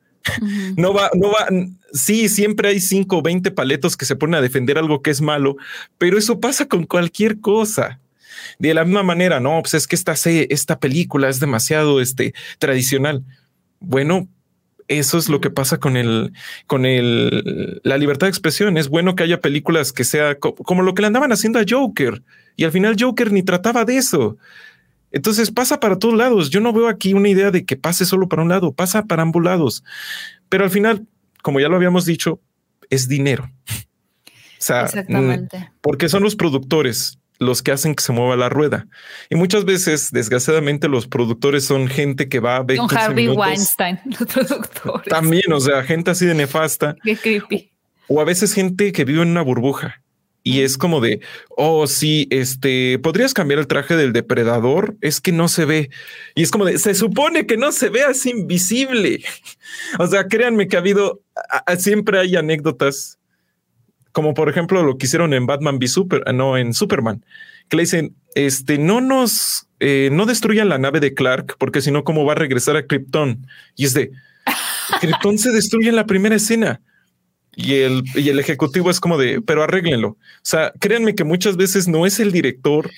[0.76, 1.46] No va, no va.
[1.92, 5.20] Sí, siempre hay cinco o 20 paletos que se ponen a defender algo que es
[5.20, 5.56] malo,
[5.98, 8.00] pero eso pasa con cualquier cosa.
[8.58, 13.24] De la misma manera, no, pues es que esta, esta película es demasiado este, tradicional.
[13.80, 14.28] Bueno,
[14.88, 16.32] eso es lo que pasa con el,
[16.66, 18.76] con el, la libertad de expresión.
[18.76, 22.22] Es bueno que haya películas que sea como lo que le andaban haciendo a Joker
[22.56, 24.36] y al final Joker ni trataba de eso.
[25.10, 26.50] Entonces pasa para todos lados.
[26.50, 29.22] Yo no veo aquí una idea de que pase solo para un lado, pasa para
[29.22, 29.84] ambos lados.
[30.48, 31.06] Pero al final,
[31.42, 32.40] como ya lo habíamos dicho,
[32.90, 33.50] es dinero.
[34.56, 35.70] O sea, Exactamente.
[35.82, 38.86] porque son los productores los que hacen que se mueva la rueda.
[39.30, 42.78] Y muchas veces, desgraciadamente, los productores son gente que va a ver.
[42.78, 45.08] Con Harvey Weinstein, los productores.
[45.08, 46.96] También, o sea, gente así de nefasta.
[47.02, 47.70] Qué creepy.
[48.06, 50.02] O a veces gente que vive en una burbuja.
[50.46, 54.94] Y es como de, oh, sí, este, ¿podrías cambiar el traje del depredador?
[55.00, 55.90] Es que no se ve.
[56.34, 59.24] Y es como de, se supone que no se ve, es invisible.
[59.98, 61.22] o sea, créanme que ha habido,
[61.78, 63.18] siempre hay anécdotas,
[64.14, 67.24] como por ejemplo lo que hicieron en Batman v Super, no, en Superman,
[67.68, 71.90] que le dicen, este, no nos, eh, no destruyan la nave de Clark, porque si
[71.90, 73.44] no, ¿cómo va a regresar a Krypton?
[73.74, 74.12] Y es de,
[75.00, 76.80] Krypton se destruye en la primera escena
[77.56, 80.10] y el, y el ejecutivo es como de, pero arréglenlo.
[80.10, 82.92] O sea, créanme que muchas veces no es el director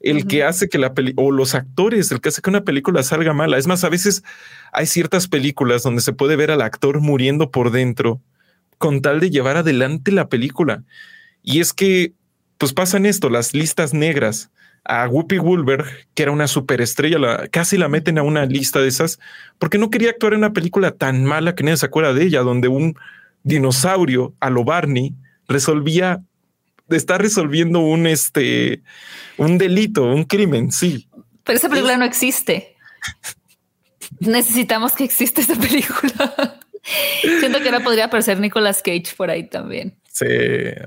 [0.00, 3.02] el que hace que la película o los actores el que hace que una película
[3.02, 3.58] salga mala.
[3.58, 4.24] Es más, a veces
[4.72, 8.22] hay ciertas películas donde se puede ver al actor muriendo por dentro
[8.82, 10.82] con tal de llevar adelante la película.
[11.40, 12.14] Y es que,
[12.58, 14.50] pues pasan esto, las listas negras.
[14.82, 18.88] A Whoopi Goldberg, que era una superestrella, la, casi la meten a una lista de
[18.88, 19.20] esas,
[19.60, 22.40] porque no quería actuar en una película tan mala que nadie se acuerda de ella,
[22.40, 22.96] donde un
[23.44, 25.14] dinosaurio a lo Barney
[25.46, 26.20] resolvía,
[26.88, 28.82] está resolviendo un, este,
[29.36, 31.08] un delito, un crimen, sí.
[31.44, 32.74] Pero esa película no existe.
[34.18, 36.58] Necesitamos que exista esa película.
[37.40, 39.94] Siento que ahora podría aparecer Nicolas Cage por ahí también.
[40.08, 40.26] Sí,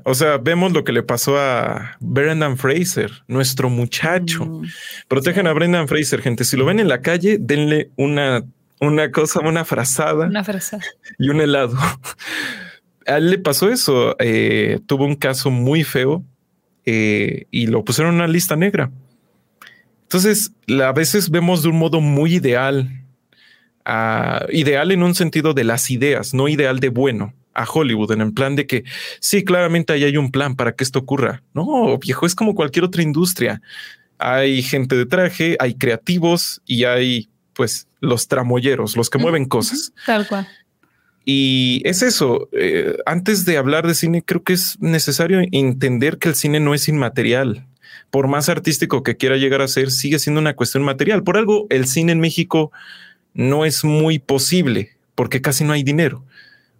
[0.04, 4.44] o sea, vemos lo que le pasó a Brendan Fraser, nuestro muchacho.
[4.44, 4.66] Mm,
[5.08, 6.44] Protejan a Brendan Fraser, gente.
[6.44, 8.44] Si lo ven en la calle, denle una
[8.80, 10.26] una cosa, una frazada.
[10.26, 10.82] Una frazada.
[11.18, 11.76] Y un helado.
[13.06, 14.16] A él le pasó eso.
[14.18, 16.24] Eh, tuvo un caso muy feo
[16.84, 18.90] eh, y lo pusieron en una lista negra.
[20.02, 22.88] Entonces, a veces vemos de un modo muy ideal,
[24.50, 28.32] ideal en un sentido de las ideas, no ideal de bueno a Hollywood, en el
[28.32, 28.84] plan de que
[29.20, 31.42] sí, claramente ahí hay un plan para que esto ocurra.
[31.54, 33.62] No, viejo, es como cualquier otra industria.
[34.18, 39.92] Hay gente de traje, hay creativos y hay pues los tramoyeros, los que mueven cosas.
[40.04, 40.46] Tal cual.
[41.24, 46.28] Y es eso, eh, antes de hablar de cine, creo que es necesario entender que
[46.28, 47.66] el cine no es inmaterial.
[48.10, 51.24] Por más artístico que quiera llegar a ser, sigue siendo una cuestión material.
[51.24, 52.70] Por algo, el cine en México
[53.36, 56.24] no es muy posible, porque casi no hay dinero.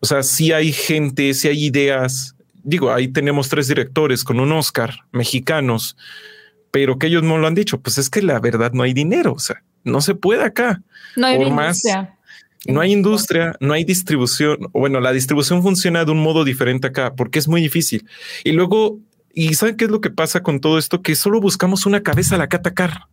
[0.00, 2.34] O sea, si hay gente, si hay ideas.
[2.64, 5.96] Digo, ahí tenemos tres directores con un Oscar, mexicanos,
[6.70, 7.80] pero que ellos no lo han dicho.
[7.80, 9.34] Pues es que la verdad no hay dinero.
[9.34, 10.82] O sea, no se puede acá.
[11.14, 12.16] No hay industria.
[12.66, 14.58] No hay industria, no hay distribución.
[14.72, 18.08] Bueno, la distribución funciona de un modo diferente acá porque es muy difícil.
[18.44, 18.98] Y luego,
[19.32, 21.02] ¿y saben qué es lo que pasa con todo esto?
[21.02, 23.06] Que solo buscamos una cabeza a la que atacar.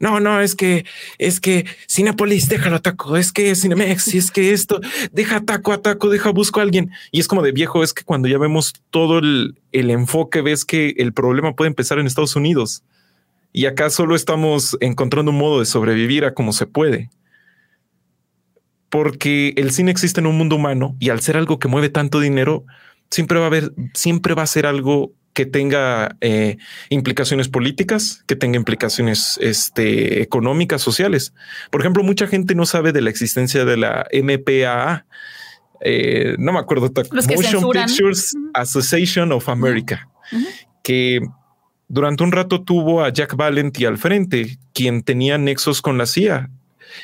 [0.00, 0.84] No, no, es que,
[1.18, 4.80] es que Cinepolis, déjalo ataco, es que Cinemex, es que esto,
[5.12, 6.90] deja ataco, ataco, deja busco a alguien.
[7.10, 10.64] Y es como de viejo, es que cuando ya vemos todo el, el enfoque, ves
[10.64, 12.82] que el problema puede empezar en Estados Unidos.
[13.52, 17.10] Y acá solo estamos encontrando un modo de sobrevivir a como se puede.
[18.90, 22.20] Porque el cine existe en un mundo humano y al ser algo que mueve tanto
[22.20, 22.64] dinero,
[23.10, 26.56] siempre va a haber, siempre va a ser algo que tenga eh,
[26.88, 31.32] implicaciones políticas, que tenga implicaciones este, económicas, sociales.
[31.70, 35.06] Por ejemplo, mucha gente no sabe de la existencia de la MPAA.
[35.80, 40.08] Eh, no me acuerdo, Motion Pictures Association of America,
[40.82, 41.20] que
[41.86, 46.50] durante un rato tuvo a Jack Valenti al frente, quien tenía nexos con la CIA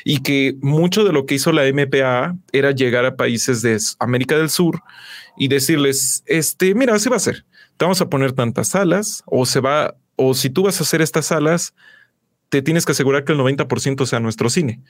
[0.03, 4.37] y que mucho de lo que hizo la MPA era llegar a países de América
[4.37, 4.81] del Sur
[5.37, 7.45] y decirles, este, mira, así va a ser.
[7.77, 11.01] Te vamos a poner tantas salas o se va, o si tú vas a hacer
[11.01, 11.73] estas salas,
[12.49, 14.81] te tienes que asegurar que el 90% sea nuestro cine.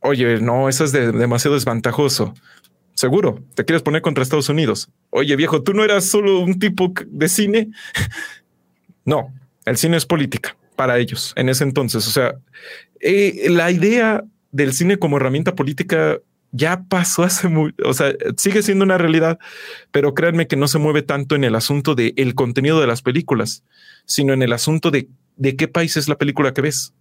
[0.00, 2.34] Oye, no, eso es demasiado desventajoso.
[2.94, 4.88] Seguro, te quieres poner contra Estados Unidos.
[5.10, 7.70] Oye, viejo, tú no eras solo un tipo de cine.
[9.04, 9.32] No,
[9.64, 12.06] el cine es política para ellos en ese entonces.
[12.06, 12.34] O sea,
[13.00, 14.22] eh, la idea
[14.52, 16.18] del cine como herramienta política
[16.52, 19.38] ya pasó hace muy, o sea, sigue siendo una realidad,
[19.90, 23.02] pero créanme que no se mueve tanto en el asunto del el contenido de las
[23.02, 23.64] películas,
[24.06, 26.92] sino en el asunto de de qué país es la película que ves.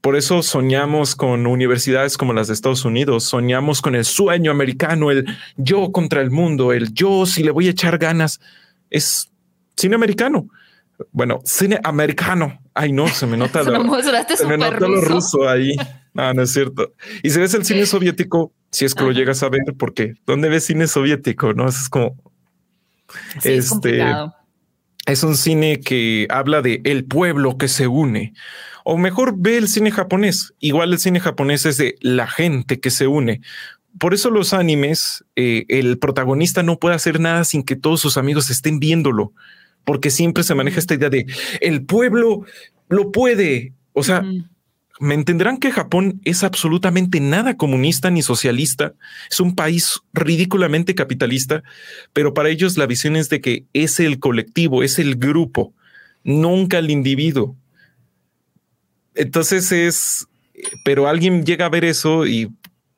[0.00, 5.10] Por eso soñamos con universidades como las de Estados Unidos, soñamos con el sueño americano,
[5.10, 8.40] el yo contra el mundo, el yo si le voy a echar ganas.
[8.88, 9.30] Es
[9.76, 10.48] cine americano.
[11.12, 12.60] Bueno, cine americano.
[12.74, 13.70] Ay, no, se me nota, lo,
[14.36, 15.76] se me nota lo ruso ahí.
[16.14, 16.92] No, no es cierto.
[17.22, 20.48] Y si ves el cine soviético, si es que lo llegas a ver, porque ¿dónde
[20.48, 21.52] ves cine soviético?
[21.52, 22.16] No es como
[23.42, 24.02] este
[25.06, 28.34] es, un cine que habla de el pueblo que se une.
[28.84, 30.54] O mejor ve el cine japonés.
[30.60, 33.40] Igual el cine japonés es de la gente que se une.
[33.98, 38.16] Por eso los animes, eh, el protagonista no puede hacer nada sin que todos sus
[38.16, 39.32] amigos estén viéndolo,
[39.84, 41.26] porque siempre se maneja esta idea de
[41.60, 42.44] el pueblo
[42.88, 43.72] lo puede.
[43.92, 44.24] O sea,
[45.00, 48.92] me entenderán que Japón es absolutamente nada comunista ni socialista,
[49.30, 51.62] es un país ridículamente capitalista,
[52.12, 55.72] pero para ellos la visión es de que es el colectivo, es el grupo,
[56.22, 57.56] nunca el individuo.
[59.14, 60.28] Entonces es,
[60.84, 62.52] pero alguien llega a ver eso y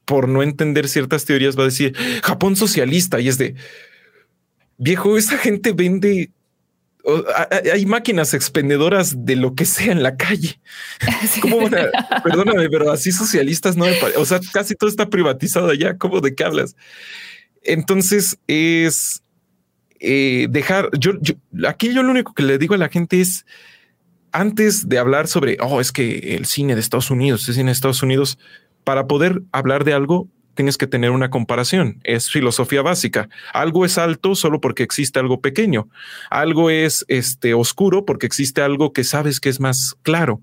[0.04, 3.54] por no entender ciertas teorías va a decir Japón socialista y es de
[4.76, 6.32] viejo, esa gente vende
[7.72, 10.60] hay máquinas expendedoras de lo que sea en la calle.
[12.22, 14.18] perdóname, pero así socialistas no me parece.
[14.18, 15.98] O sea, casi todo está privatizado allá.
[15.98, 16.76] ¿Cómo de qué hablas?
[17.62, 19.22] Entonces es
[20.00, 20.90] eh, dejar.
[20.98, 21.12] Yo,
[21.66, 23.46] aquí yo lo único que le digo a la gente es
[24.32, 27.72] antes de hablar sobre, oh, es que el cine de Estados Unidos, el cine de
[27.72, 28.38] Estados Unidos,
[28.84, 32.00] para poder hablar de algo, tienes que tener una comparación.
[32.04, 33.28] Es filosofía básica.
[33.52, 35.88] Algo es alto solo porque existe algo pequeño.
[36.30, 40.40] Algo es este, oscuro porque existe algo que sabes que es más claro.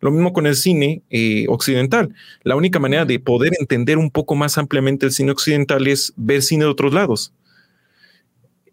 [0.00, 2.14] Lo mismo con el cine eh, occidental.
[2.42, 6.42] La única manera de poder entender un poco más ampliamente el cine occidental es ver
[6.42, 7.32] cine de otros lados.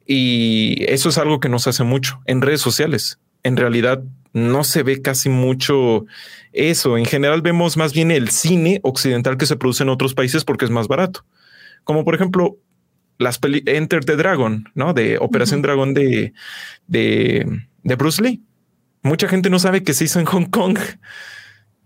[0.05, 3.17] Y eso es algo que nos hace mucho en redes sociales.
[3.41, 4.03] En realidad
[4.35, 6.05] no se ve casi mucho
[6.51, 6.97] eso.
[6.97, 10.65] En general vemos más bien el cine occidental que se produce en otros países porque
[10.65, 11.25] es más barato.
[11.85, 12.57] Como por ejemplo
[13.17, 14.93] las peli Enter the Dragon, ¿no?
[14.93, 16.33] De Operación Dragón de,
[16.85, 18.43] de, de, Bruce Lee.
[19.03, 20.79] Mucha gente no sabe que se hizo en Hong Kong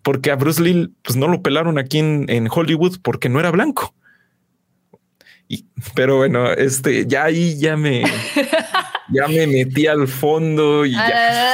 [0.01, 3.51] porque a Bruce Lee pues no lo pelaron aquí en, en Hollywood porque no era
[3.51, 3.93] blanco.
[5.47, 8.01] Y, pero bueno, este ya ahí ya me,
[9.09, 11.53] ya me metí al fondo y ya.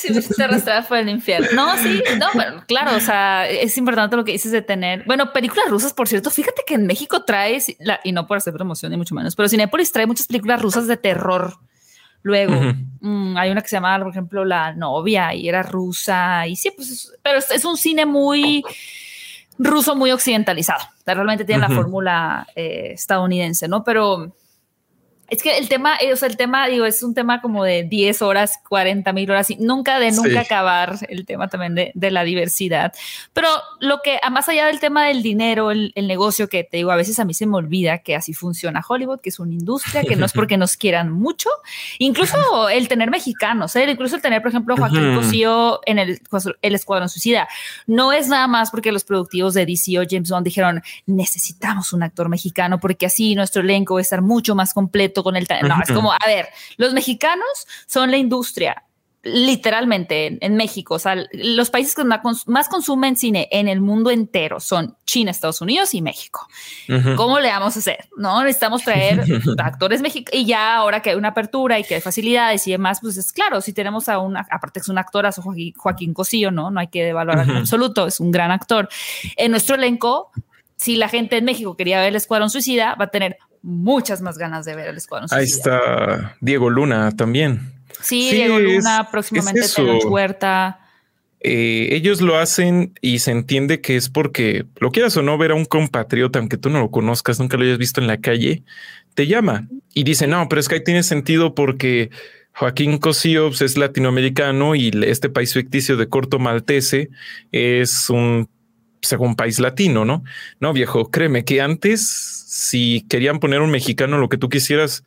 [0.00, 1.48] Si me arrastrar fue el infierno.
[1.54, 5.04] No, sí, no, pero claro, o sea, es importante lo que dices de tener.
[5.04, 7.58] Bueno, películas rusas, por cierto, fíjate que en México trae,
[8.04, 10.96] y no por hacer promoción ni mucho menos, pero Cinepolis trae muchas películas rusas de
[10.96, 11.54] terror.
[12.22, 12.54] Luego,
[13.00, 16.46] mm, hay una que se llama, por ejemplo, La novia y era rusa.
[16.46, 18.62] Y sí, pues, pero es, un cine muy
[19.58, 20.84] ruso, muy occidentalizado.
[21.06, 23.84] Realmente tiene la fórmula eh, estadounidense, ¿no?
[23.84, 24.34] Pero
[25.30, 27.84] es que el tema, eh, o sea, el tema, digo, es un tema como de
[27.84, 32.10] 10 horas, 40 mil horas y nunca de nunca acabar el tema también de, de,
[32.10, 32.92] la diversidad.
[33.32, 36.90] Pero lo que, más allá del tema del dinero, el, el, negocio que te digo,
[36.90, 40.02] a veces a mí se me olvida que así funciona Hollywood, que es una industria,
[40.02, 41.48] que no es porque nos quieran mucho.
[42.00, 43.88] Incluso el tener mexicanos, ¿eh?
[43.88, 46.20] incluso el tener, por ejemplo, Joaquín Cosío en el,
[46.62, 47.48] el Escuadrón Suicida,
[47.86, 52.02] no es nada más porque los productivos de DC o James Bond dijeron, necesitamos un
[52.02, 55.46] actor mexicano porque así nuestro elenco va a estar mucho más completo con el...
[55.62, 58.84] No, es como, a ver, los mexicanos son la industria
[59.22, 64.60] literalmente en, México, o sea, los países que más, consumen cine en el mundo entero
[64.60, 66.48] son China, Estados Unidos y México.
[67.16, 68.08] ¿Cómo le vamos a hacer?
[68.16, 69.22] No necesitamos traer
[69.58, 73.00] actores mexicanos y ya ahora que hay una apertura y que hay facilidades y demás,
[73.02, 76.70] pues es claro, si tenemos a una, aparte es un actorazo, Joaquín, Joaquín Cosío, ¿no?
[76.70, 78.88] No hay que evaluar en absoluto, es un gran actor.
[79.36, 80.30] En nuestro elenco,
[80.76, 84.38] si la gente en México quería ver el Escuadrón Suicida, va a tener muchas más
[84.38, 87.72] ganas de ver el Escuadrón Ahí está Diego Luna también.
[88.00, 90.80] Sí, Diego Luna, próximamente es Huerta.
[91.42, 95.52] Eh, ellos lo hacen y se entiende que es porque lo quieras o no ver
[95.52, 98.62] a un compatriota, aunque tú no lo conozcas, nunca lo hayas visto en la calle,
[99.14, 102.10] te llama y dice, no, pero es que ahí tiene sentido porque
[102.52, 107.08] Joaquín Cosío es latinoamericano y este país ficticio de corto maltese
[107.52, 108.50] es un
[109.02, 110.24] según país latino, ¿no?
[110.60, 112.06] No, viejo, créeme que antes,
[112.48, 115.04] si querían poner un mexicano lo que tú quisieras,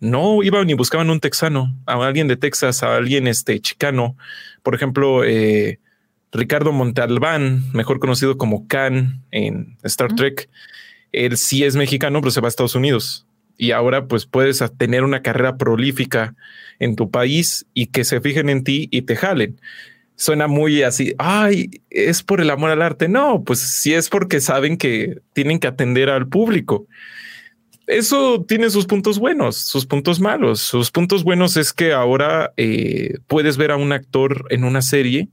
[0.00, 4.16] no iban ni buscaban un texano, a alguien de Texas, a alguien este chicano.
[4.62, 5.78] Por ejemplo, eh,
[6.32, 10.48] Ricardo Montalbán, mejor conocido como Khan en Star Trek,
[11.12, 13.26] él sí es mexicano, pero se va a Estados Unidos.
[13.56, 16.34] Y ahora pues puedes tener una carrera prolífica
[16.78, 19.60] en tu país y que se fijen en ti y te jalen
[20.20, 23.08] suena muy así, ay, es por el amor al arte.
[23.08, 26.86] No, pues sí es porque saben que tienen que atender al público.
[27.86, 30.60] eso tiene sus puntos buenos, sus puntos malos.
[30.60, 35.30] Sus puntos buenos es que ahora eh, puedes ver a un actor en una serie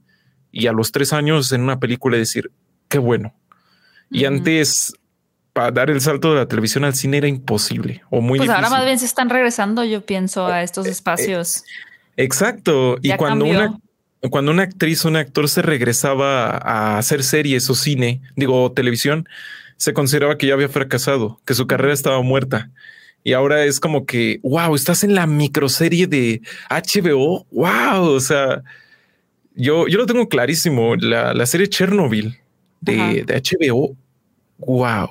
[0.53, 2.49] y a los tres años en una película decir,
[2.87, 3.35] qué bueno.
[4.09, 4.93] Y antes,
[5.51, 8.69] para dar el salto de la televisión al cine era imposible o muy pues ahora
[8.69, 11.65] más bien se están regresando, yo pienso, a estos eh, espacios.
[12.15, 12.97] exacto.
[13.01, 13.77] y cuando una,
[14.29, 19.27] cuando una actriz o un actor se regresaba a hacer series o cine, digo, televisión,
[19.77, 22.71] se consideraba que ya había fracasado, que su carrera estaba muerta.
[23.23, 27.45] Y ahora es como que, wow, estás en la microserie de HBO.
[27.51, 28.11] Wow.
[28.11, 28.63] O sea,
[29.53, 30.95] yo, yo lo tengo clarísimo.
[30.95, 32.37] La, la serie Chernobyl
[32.79, 33.95] de, de, HBO.
[34.59, 35.09] Wow.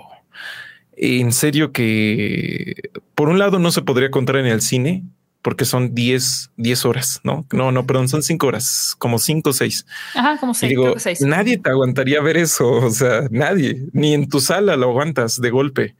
[0.96, 5.04] En serio que por un lado no se podría contar en el cine
[5.46, 7.46] porque son 10, 10 horas, ¿no?
[7.52, 9.86] No, no, perdón, son 5 horas, como 5 o 6.
[10.16, 10.68] Ajá, como 6.
[10.68, 15.40] Digo, nadie te aguantaría ver eso, o sea, nadie, ni en tu sala lo aguantas
[15.40, 15.94] de golpe.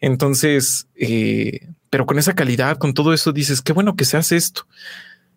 [0.00, 4.34] Entonces, eh, pero con esa calidad, con todo eso, dices, qué bueno que se hace
[4.34, 4.66] esto.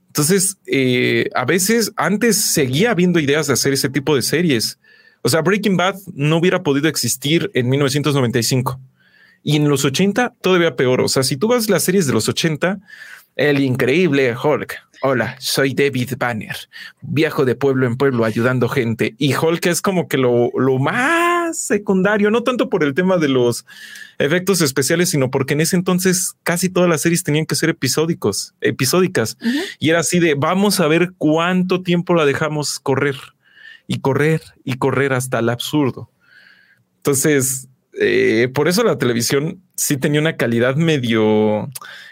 [0.07, 4.79] Entonces, eh, a veces antes seguía habiendo ideas de hacer ese tipo de series.
[5.21, 8.81] O sea, Breaking Bad no hubiera podido existir en 1995.
[9.43, 11.01] Y en los 80 todavía peor.
[11.01, 12.79] O sea, si tú vas las series de los 80,
[13.49, 14.75] el increíble Hulk.
[15.01, 16.55] Hola, soy David Banner.
[17.01, 19.15] Viajo de pueblo en pueblo ayudando gente.
[19.17, 23.65] Y Hulk es como que lo, más secundario, no tanto por el tema de los
[24.19, 28.53] efectos especiales, sino porque en ese entonces casi todas las series tenían que ser episódicos,
[28.61, 29.39] episódicas.
[29.79, 33.15] Y era así de vamos a ver cuánto tiempo la dejamos correr
[33.87, 36.11] y correr y correr hasta el absurdo.
[36.97, 37.69] Entonces,
[37.99, 41.71] eh, por eso la televisión sí tenía una calidad medio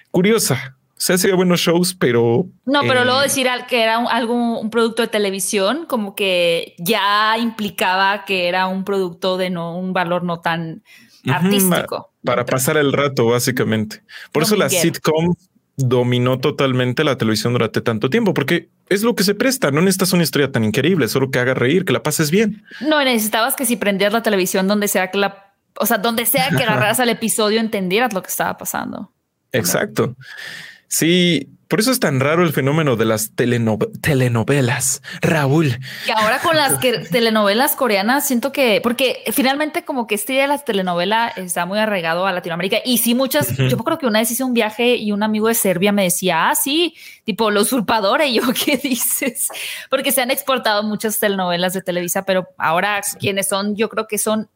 [0.09, 2.45] curiosa se hacía buenos shows, pero...
[2.65, 6.75] No, pero luego eh, decir que era un, algo, un producto de televisión, como que
[6.77, 10.83] ya implicaba que era un producto de no un valor no tan
[11.25, 12.11] artístico.
[12.21, 14.03] para pasar el rato, básicamente.
[14.33, 15.35] Por eso la sitcom
[15.77, 19.71] dominó totalmente la televisión durante tanto tiempo, porque es lo que se presta.
[19.71, 22.65] No necesitas una historia tan increíble, solo que haga reír, que la pases bien.
[22.81, 26.49] No necesitabas que si prendías la televisión donde sea que la, o sea, donde sea
[26.49, 29.13] que agarraras al episodio, entendieras lo que estaba pasando.
[29.53, 30.17] Exacto.
[30.89, 35.77] Sí, por eso es tan raro el fenómeno de las telenovelas, Raúl.
[36.03, 36.79] Que ahora con las
[37.11, 41.77] telenovelas coreanas siento que, porque finalmente como que este día de la telenovela está muy
[41.77, 42.77] arraigado a Latinoamérica.
[42.83, 45.53] Y sí muchas, yo creo que una vez hice un viaje y un amigo de
[45.53, 49.49] Serbia me decía, ah, sí, tipo lo usurpador y yo, ¿qué dices?
[49.91, 54.17] Porque se han exportado muchas telenovelas de Televisa, pero ahora quienes son, yo creo que
[54.17, 54.49] son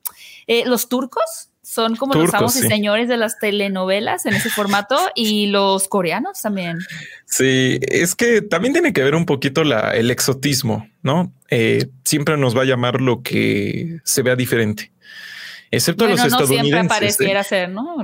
[0.47, 4.95] eh, los turcos son como los amos y señores de las telenovelas en ese formato
[5.15, 6.77] y los coreanos también.
[7.25, 11.33] Sí, es que también tiene que ver un poquito la, el exotismo, ¿no?
[11.49, 14.91] Eh, siempre nos va a llamar lo que se vea diferente,
[15.71, 16.57] excepto los estadounidenses.
[16.57, 16.89] No siempre ¿eh?
[16.89, 17.95] pareciera ser, ¿no?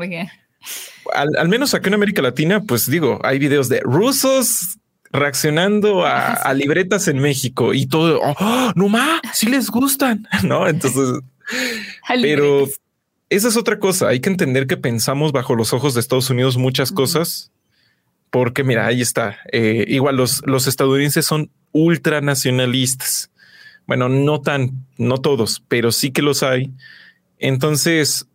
[1.14, 4.80] Al, menos acá en América Latina, pues digo, hay videos de rusos
[5.12, 8.20] reaccionando a, libretas en México y todo.
[8.22, 10.68] Oh, no más, si les gustan, no?
[10.68, 11.22] Entonces,
[12.22, 12.68] pero
[13.30, 14.08] esa es otra cosa.
[14.08, 17.52] Hay que entender que pensamos bajo los ojos de Estados Unidos muchas cosas,
[18.30, 19.38] porque mira, ahí está.
[19.52, 23.32] Eh, igual los, los estadounidenses son ultranacionalistas.
[23.86, 26.72] Bueno, no tan, no todos, pero sí que los hay.
[27.40, 28.28] Entonces,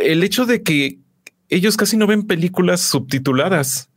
[0.00, 0.98] el hecho de que
[1.48, 3.90] ellos casi no ven películas subtituladas.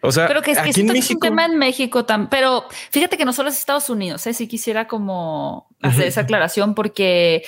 [0.00, 2.28] O sea, pero que es, que en México, es un tema en México también.
[2.30, 4.34] Pero fíjate que no solo es Estados Unidos, ¿eh?
[4.34, 7.44] si quisiera como hacer esa aclaración, porque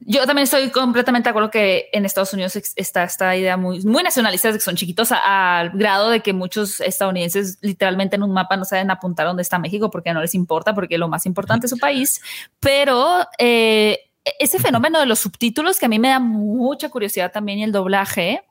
[0.00, 4.02] yo también estoy completamente de acuerdo que en Estados Unidos está esta idea muy, muy
[4.02, 8.56] nacionalista de que son chiquitos al grado de que muchos estadounidenses literalmente en un mapa
[8.56, 11.70] no saben apuntar dónde está México porque no les importa, porque lo más importante es
[11.70, 12.22] su país.
[12.60, 13.98] Pero eh,
[14.38, 17.72] ese fenómeno de los subtítulos que a mí me da mucha curiosidad también y el
[17.72, 18.42] doblaje,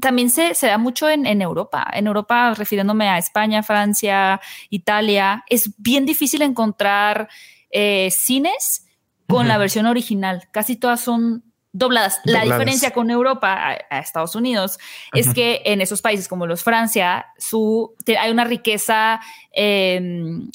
[0.00, 1.86] también se, se da mucho en, en, Europa.
[1.92, 7.28] En Europa, refiriéndome a España, Francia, Italia, es bien difícil encontrar
[7.70, 8.87] eh, cines
[9.28, 10.48] con la versión original.
[10.50, 12.20] Casi todas son dobladas.
[12.24, 14.78] La diferencia con Europa a, Estados Unidos
[15.12, 19.20] es que en esos países como los Francia, su, hay una riqueza
[19.52, 20.50] em,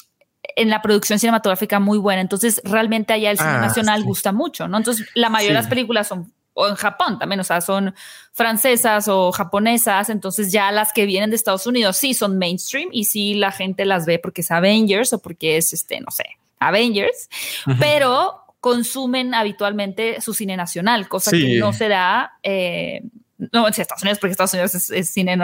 [0.56, 2.22] en la producción cinematográfica muy buena.
[2.22, 4.78] Entonces, realmente allá el cine ah, nacional gusta mucho, ¿no?
[4.78, 7.96] Entonces, la mayoría de las películas son o en Japón también, o sea, son
[8.32, 13.06] francesas o japonesas, entonces ya las que vienen de Estados Unidos sí son mainstream y
[13.06, 16.26] sí la gente las ve porque es Avengers o porque es este, no sé,
[16.60, 17.28] Avengers,
[17.80, 22.38] pero consumen habitualmente su cine nacional, cosa que no se da.
[22.44, 23.02] Eh,
[23.52, 25.38] no en Estados Unidos, porque Estados Unidos es, cine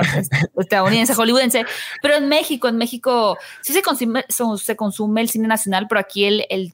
[0.58, 1.66] estadounidense, hollywoodense,
[2.02, 6.24] pero en México, en México sí se consume, se consume el cine nacional, pero aquí
[6.24, 6.74] el, el,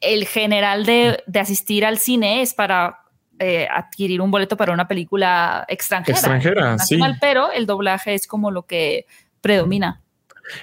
[0.00, 3.00] el general de, de, asistir al cine es para
[3.40, 6.16] eh, adquirir un boleto para una película extranjera.
[6.16, 6.96] Extranjera, sí.
[7.20, 9.06] Pero el doblaje es como lo que
[9.40, 10.01] predomina.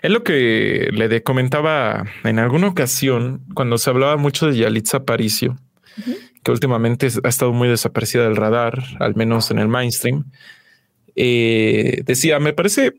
[0.01, 5.57] Es lo que le comentaba en alguna ocasión cuando se hablaba mucho de Yalitza Aparicio,
[6.43, 10.25] que últimamente ha estado muy desaparecida del radar, al menos en el mainstream.
[11.15, 12.93] Eh, decía, me parece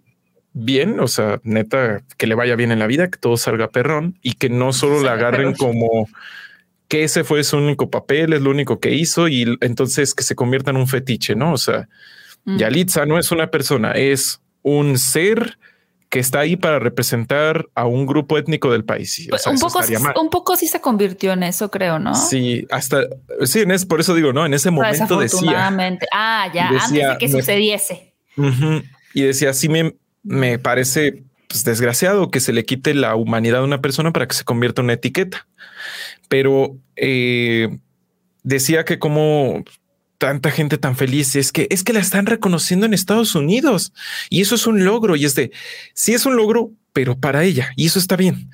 [0.52, 4.18] bien, o sea, neta, que le vaya bien en la vida, que todo salga perrón
[4.22, 6.08] y que no solo la agarren como
[6.88, 10.34] que ese fue su único papel, es lo único que hizo y entonces que se
[10.34, 11.52] convierta en un fetiche, ¿no?
[11.52, 11.88] O sea.
[12.46, 15.58] Yalitza no es una persona, es un ser
[16.10, 19.28] que está ahí para representar a un grupo étnico del país.
[19.30, 19.80] Pues un, poco,
[20.20, 22.16] un poco sí se convirtió en eso, creo, ¿no?
[22.16, 23.04] Sí, hasta
[23.44, 25.72] sí, en es, por eso digo, no, en ese momento decía.
[26.12, 28.12] Ah, ya, antes de que sucediese.
[29.14, 29.94] y decía, sí me,
[30.24, 34.34] me parece pues, desgraciado que se le quite la humanidad a una persona para que
[34.34, 35.46] se convierta en una etiqueta.
[36.28, 37.78] Pero eh,
[38.42, 39.62] decía que como
[40.20, 43.94] tanta gente tan feliz es que es que la están reconociendo en Estados Unidos
[44.28, 45.50] y eso es un logro y es de
[45.94, 48.50] sí es un logro, pero para ella y eso está bien.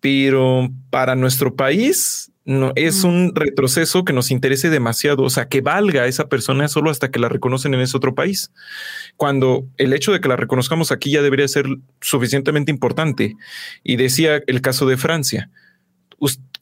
[0.00, 5.60] Pero para nuestro país no es un retroceso que nos interese demasiado, o sea, que
[5.60, 8.50] valga a esa persona solo hasta que la reconocen en ese otro país.
[9.16, 11.66] Cuando el hecho de que la reconozcamos aquí ya debería ser
[12.00, 13.36] suficientemente importante.
[13.82, 15.50] Y decía el caso de Francia.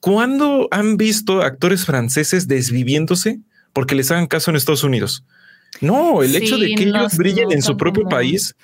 [0.00, 3.40] ¿Cuándo han visto actores franceses desviviéndose
[3.74, 5.24] porque les hagan caso en Estados Unidos?
[5.82, 8.54] No, el hecho de que ellos brillen en su propio país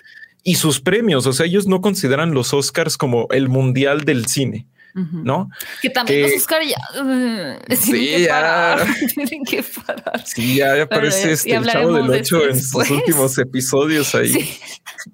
[0.42, 4.66] y sus premios, o sea, ellos no consideran los Oscars como el mundial del cine.
[4.94, 5.48] ¿no?
[5.82, 7.90] Que también los Oscar ya uh, sí,
[9.14, 14.14] tienen, que parar, Sí, ya aparece este el chavo del 8 en sus últimos episodios
[14.14, 14.28] ahí.
[14.28, 14.58] Sí.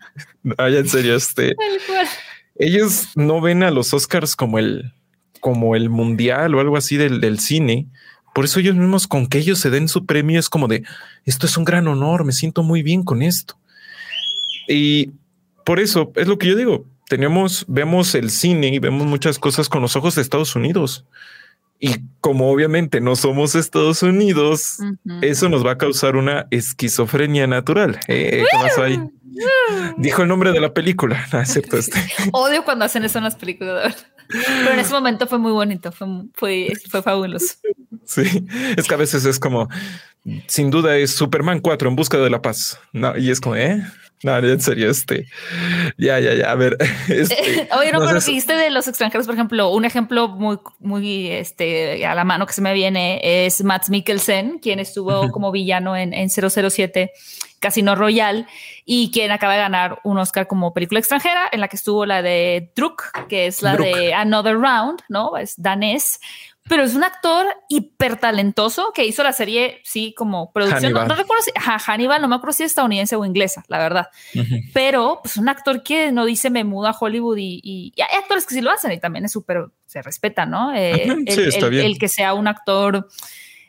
[0.58, 1.54] Ay, en serio, este.
[2.54, 4.92] Ellos no ven a los Oscars como el,
[5.40, 7.88] como el mundial o algo así del, del cine.
[8.36, 10.82] Por eso ellos mismos, con que ellos se den su premio, es como de
[11.24, 13.56] esto es un gran honor, me siento muy bien con esto.
[14.68, 15.12] Y
[15.64, 19.70] por eso es lo que yo digo tenemos, vemos el cine y vemos muchas cosas
[19.70, 21.06] con los ojos de Estados Unidos.
[21.78, 24.80] Y como obviamente no somos Estados Unidos,
[25.22, 28.00] eso nos va a causar una esquizofrenia natural.
[28.06, 29.00] Eh, ¿Qué ahí?
[29.98, 31.26] Dijo el nombre de la película.
[31.32, 31.98] No, cierto este.
[32.32, 34.06] Odio cuando hacen eso en las películas.
[34.28, 37.54] Pero en ese momento fue muy bonito, fue, fue, fue fabuloso.
[38.04, 38.46] Sí,
[38.76, 39.68] es que a veces es como,
[40.46, 42.78] sin duda es Superman 4 en busca de la paz.
[42.92, 43.82] No, y es como, ¿eh?
[44.22, 45.26] No, en serio, este.
[45.98, 46.50] Ya, ya, ya.
[46.50, 46.76] A ver.
[47.08, 50.58] Este, Oye, no, pero lo que dijiste de los extranjeros, por ejemplo, un ejemplo muy,
[50.80, 55.52] muy este, a la mano que se me viene es Matt Mikkelsen, quien estuvo como
[55.52, 57.12] villano en, en 007
[57.60, 58.46] Casino Royale
[58.84, 62.22] y quien acaba de ganar un Oscar como película extranjera, en la que estuvo la
[62.22, 65.36] de Druk, que es la de Another Round, ¿no?
[65.36, 66.20] Es danés
[66.68, 70.92] pero es un actor hiper talentoso que hizo la serie, sí, como producción.
[70.92, 74.08] No, recuerdo si Hannibal, no me acuerdo si es estadounidense o inglesa, la verdad.
[74.72, 78.54] Pero pues un actor que no dice me muda a Hollywood y, hay actores que
[78.54, 80.74] sí lo hacen y también es súper, se respeta, ¿no?
[80.74, 83.08] Eh, el, que sea un actor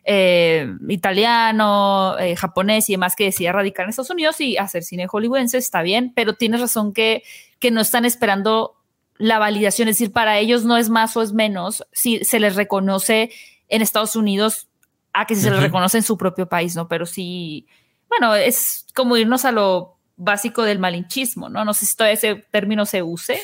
[0.09, 5.05] eh, italiano, eh, japonés y demás que decida radicar en Estados Unidos y hacer cine
[5.05, 7.23] hollywoodense está bien, pero tienes razón que,
[7.59, 8.77] que no están esperando
[9.17, 12.55] la validación, es decir, para ellos no es más o es menos si se les
[12.55, 13.31] reconoce
[13.67, 14.69] en Estados Unidos
[15.11, 16.87] a que si se les reconoce en su propio país, ¿no?
[16.87, 17.67] Pero sí,
[18.07, 21.65] bueno, es como irnos a lo básico del malinchismo, ¿no?
[21.65, 23.41] No sé si todavía ese término se use,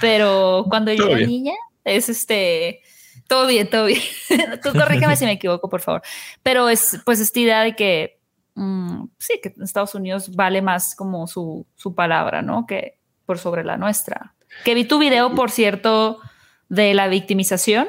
[0.00, 1.54] pero cuando yo era niña
[1.84, 2.80] es este,
[3.26, 4.02] todo bien, todo bien.
[4.62, 6.02] Tú corrígeme si me equivoco, por favor.
[6.42, 8.18] Pero es pues esta idea de que
[8.54, 12.66] mm, sí, que Estados Unidos vale más como su, su palabra, ¿no?
[12.66, 14.34] Que por sobre la nuestra.
[14.64, 16.20] Que vi tu video, por cierto,
[16.68, 17.88] de la victimización,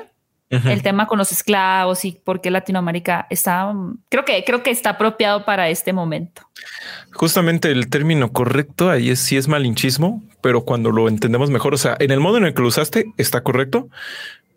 [0.49, 3.73] el tema con los esclavos y por qué Latinoamérica está,
[4.09, 6.43] creo que, creo que está apropiado para este momento.
[7.11, 11.77] Justamente el término correcto ahí es sí es malinchismo, pero cuando lo entendemos mejor, o
[11.77, 13.89] sea, en el modo en el que lo usaste está correcto,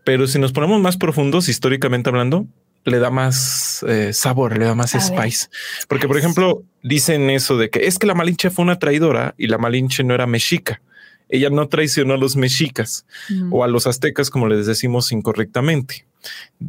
[0.04, 2.46] pero si nos ponemos más profundos históricamente hablando,
[2.84, 5.48] le da más eh, sabor, le da más spice.
[5.88, 9.48] Porque, por ejemplo, dicen eso de que es que la Malinche fue una traidora y
[9.48, 10.80] la Malinche no era mexica
[11.30, 13.06] ella no traicionó a los mexicas
[13.50, 16.06] o a los aztecas, como les decimos incorrectamente.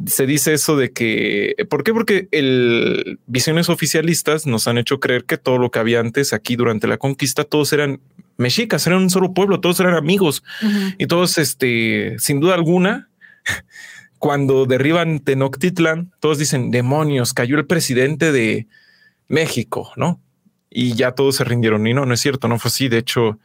[0.06, 1.92] Se dice eso de que, ¿por qué?
[1.92, 6.56] Porque el visiones oficialistas nos han hecho creer que todo lo que había antes aquí
[6.56, 8.00] durante la conquista, todos eran
[8.38, 10.42] mexicas, eran un solo pueblo, todos eran amigos
[10.96, 13.08] y todos, este, sin duda alguna,
[14.18, 18.68] cuando derriban Tenochtitlan, todos dicen demonios, cayó el presidente de
[19.26, 20.20] México, no?
[20.70, 21.86] Y ya todos se rindieron.
[21.86, 22.88] Y no, no es cierto, no fue así.
[22.88, 23.38] De hecho,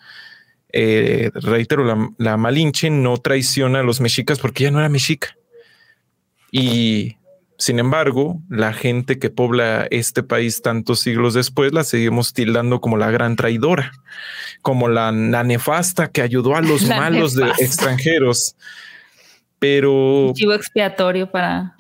[0.72, 5.36] eh, reitero, la, Malinche no traiciona a los mexicas porque ella no era mexica.
[6.52, 7.18] Y
[7.58, 12.98] Sin embargo, la gente que pobla este país tantos siglos después la seguimos tildando como
[12.98, 13.92] la gran traidora,
[14.62, 18.56] como la, nefasta que ayudó a los malos de extranjeros.
[19.60, 20.32] Pero...
[20.36, 21.76] Chivo expiatorio para...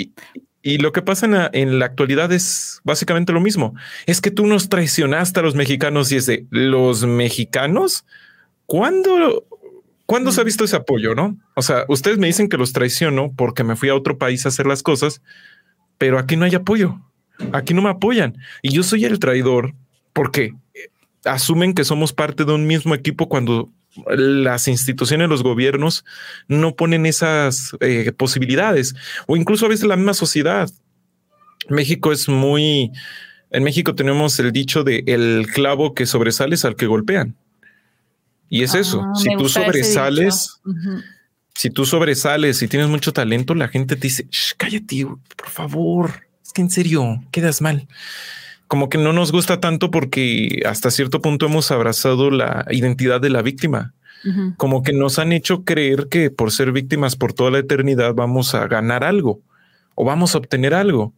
[0.64, 3.74] Y, lo que pasa en la, actualidad es básicamente lo mismo.
[4.06, 8.06] Es que tú nos traicionaste a los mexicanos y es de los mexicanos.
[8.66, 9.46] ¿Cuándo,
[10.06, 11.16] ¿cuándo se ha visto ese apoyo?
[11.16, 11.38] No?
[11.56, 14.50] O sea, ustedes me dicen que los traiciono porque me fui a otro país a
[14.50, 15.22] hacer las cosas,
[15.98, 17.00] pero aquí no hay apoyo.
[17.54, 18.38] Aquí no me apoyan.
[18.62, 19.74] Y yo soy el traidor
[20.12, 20.54] porque
[21.24, 23.72] asumen que somos parte de un mismo equipo cuando
[24.08, 26.06] las instituciones, los gobiernos
[26.48, 28.96] no ponen esas eh, posibilidades
[29.28, 30.70] o incluso a veces la misma sociedad.
[31.70, 32.92] México es muy,
[33.52, 37.36] en México tenemos el dicho de el clavo que sobresales al que golpean.
[38.50, 40.62] Y es eso, ah, si tú sobresales,
[41.54, 44.28] si tú sobresales y tienes mucho talento, la gente te dice,
[44.58, 46.28] cállate, por favor.
[46.46, 47.88] Es que en serio, quedas mal.
[48.68, 53.30] Como que no nos gusta tanto porque hasta cierto punto hemos abrazado la identidad de
[53.30, 53.94] la víctima.
[54.58, 58.56] Como que nos han hecho creer que por ser víctimas por toda la eternidad vamos
[58.56, 59.40] a ganar algo
[59.96, 61.14] o vamos a obtener algo.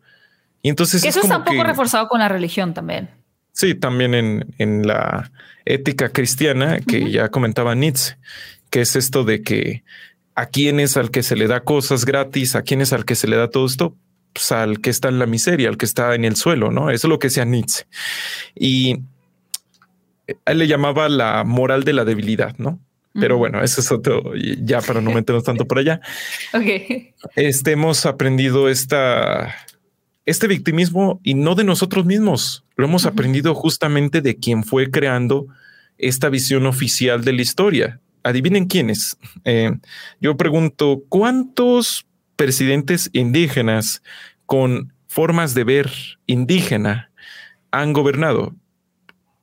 [0.61, 3.09] Y entonces eso está un poco reforzado con la religión también.
[3.51, 5.31] Sí, también en, en la
[5.65, 8.17] ética cristiana que ya comentaba Nietzsche,
[8.69, 9.83] que es esto de que
[10.35, 13.15] a quién es al que se le da cosas gratis, a quién es al que
[13.15, 13.95] se le da todo esto,
[14.39, 16.89] pues al que está en la miseria, al que está en el suelo, ¿no?
[16.89, 17.83] Eso es lo que decía Nietzsche.
[18.55, 19.01] Y
[20.45, 22.79] él le llamaba la moral de la debilidad, ¿no?
[23.19, 25.99] Pero bueno, eso es otro, ya para no meternos tanto por allá.
[26.53, 27.11] ok.
[27.35, 29.53] Este, hemos aprendido esta,
[30.25, 35.47] este victimismo y no de nosotros mismos, lo hemos aprendido justamente de quien fue creando
[35.97, 39.17] esta visión oficial de la historia, adivinen quiénes.
[39.43, 39.71] Eh,
[40.21, 42.05] yo pregunto, ¿cuántos
[42.39, 44.01] presidentes indígenas
[44.49, 45.91] con formas de ver
[46.25, 47.11] indígena
[47.69, 48.55] han gobernado?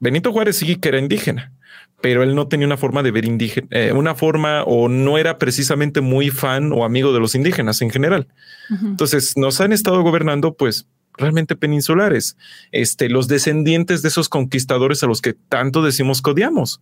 [0.01, 1.53] Benito Juárez sí que era indígena,
[2.01, 5.39] pero él no tenía una forma de ver indígena, eh, una forma o no era
[5.39, 8.27] precisamente muy fan o amigo de los indígenas en general.
[8.69, 12.37] Entonces nos han estado gobernando pues realmente peninsulares,
[12.73, 16.81] este, los descendientes de esos conquistadores a los que tanto decimos que odiamos.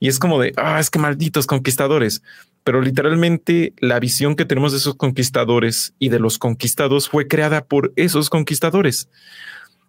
[0.00, 2.22] Y es como de, ah, es que malditos conquistadores.
[2.64, 7.64] Pero literalmente la visión que tenemos de esos conquistadores y de los conquistados fue creada
[7.64, 9.08] por esos conquistadores.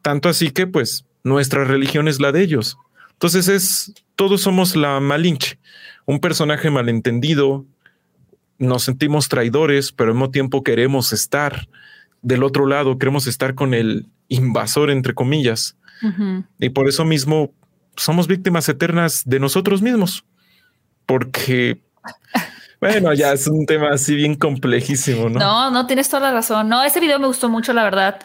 [0.02, 2.78] Tanto así que pues nuestra religión es la de ellos.
[3.12, 5.60] Entonces es, todos somos la Malinche,
[6.06, 7.66] un personaje malentendido,
[8.58, 11.68] nos sentimos traidores, pero al mismo tiempo queremos estar
[12.22, 15.78] del otro lado, queremos estar con el invasor, entre comillas.
[16.60, 17.54] Y por eso mismo
[17.96, 20.26] somos víctimas eternas de nosotros mismos,
[21.06, 21.82] porque,
[22.84, 25.40] bueno, ya es un tema así bien complejísimo, ¿no?
[25.40, 26.68] No, no, tienes toda la razón.
[26.68, 28.20] No, ese video me gustó mucho, la verdad.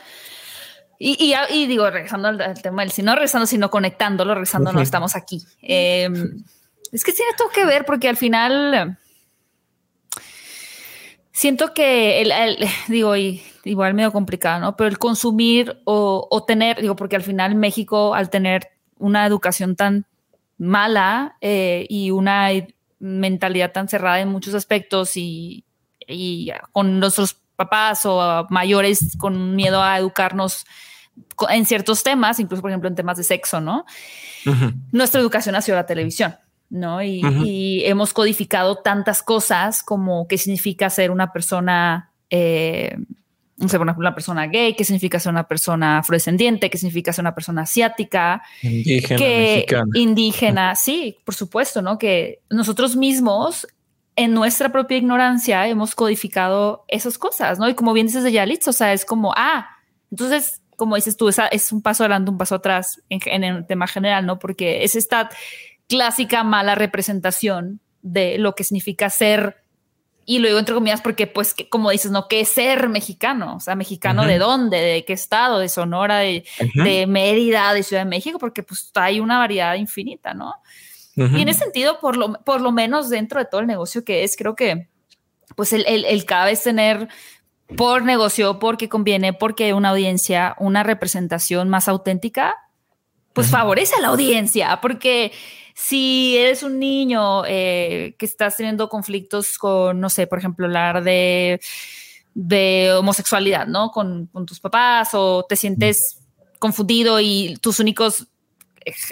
[0.98, 5.14] Y, y, digo, regresando al, tema del, si no regresando, sino conectándolo, regresando, no estamos
[5.14, 5.40] aquí.
[5.62, 6.42] Em,
[6.90, 8.98] es que tiene todo que ver porque al final
[11.30, 12.32] siento que el,
[12.88, 14.76] digo, y, igual medio complicado, ¿no?
[14.76, 19.76] Pero el consumir o, o, tener, digo, porque al final México, al tener una educación
[19.76, 20.04] tan
[20.56, 22.50] mala eh, y una
[22.98, 25.64] mentalidad tan cerrada en muchos aspectos y,
[26.72, 30.64] con nuestros papás o mayores con miedo a educarnos
[31.50, 33.84] en ciertos temas, incluso por ejemplo en temas de sexo, ¿no?
[34.92, 36.36] Nuestra educación ha sido la televisión,
[36.70, 37.02] ¿no?
[37.02, 42.96] Y, y, hemos codificado tantas cosas como qué significa ser una persona eh,
[43.58, 47.12] no sé, por ejemplo, una persona gay, qué significa ser una persona afrodescendiente, qué significa
[47.12, 51.98] ser una persona asiática, indígena, que, indígena, sí, por supuesto, ¿no?
[51.98, 53.66] Que nosotros mismos
[54.14, 57.68] en nuestra propia ignorancia hemos codificado esas cosas, ¿no?
[57.68, 59.68] Y como bien dices de Yalitz, o sea, es como, ah,
[60.12, 63.66] entonces, como dices tú, esa es un paso adelante, un paso atrás en, en el
[63.66, 64.38] tema general, ¿no?
[64.38, 65.30] Porque es esta
[65.88, 69.56] clásica mala representación de lo que significa ser
[70.30, 72.28] y lo digo entre comillas porque, pues, como dices, ¿no?
[72.28, 73.56] ¿Qué es ser mexicano?
[73.56, 74.78] O sea, ¿mexicano de dónde?
[74.78, 75.58] ¿De qué estado?
[75.58, 76.18] ¿De Sonora?
[76.18, 77.72] De, de, Mérida?
[77.72, 78.38] ¿De Ciudad de México?
[78.38, 80.52] Porque, pues, hay una variedad infinita, ¿no?
[81.16, 84.22] Y en ese sentido, por lo, por lo menos dentro de todo el negocio que
[84.22, 84.88] es, creo que,
[85.56, 87.08] pues, el, el, el cada vez tener
[87.74, 92.54] por negocio, porque conviene, porque una audiencia, una representación más auténtica,
[93.32, 95.32] pues favorece a la audiencia, porque
[95.78, 101.04] si eres un niño eh, que estás teniendo conflictos con, no sé, por ejemplo, hablar
[101.04, 101.60] de,
[102.34, 103.92] de homosexualidad, ¿no?
[103.92, 106.18] Con, tus papás o te sientes
[106.58, 108.26] confundido y tus únicos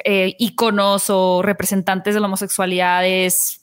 [0.05, 3.61] eh, iconos o representantes de la homosexualidad es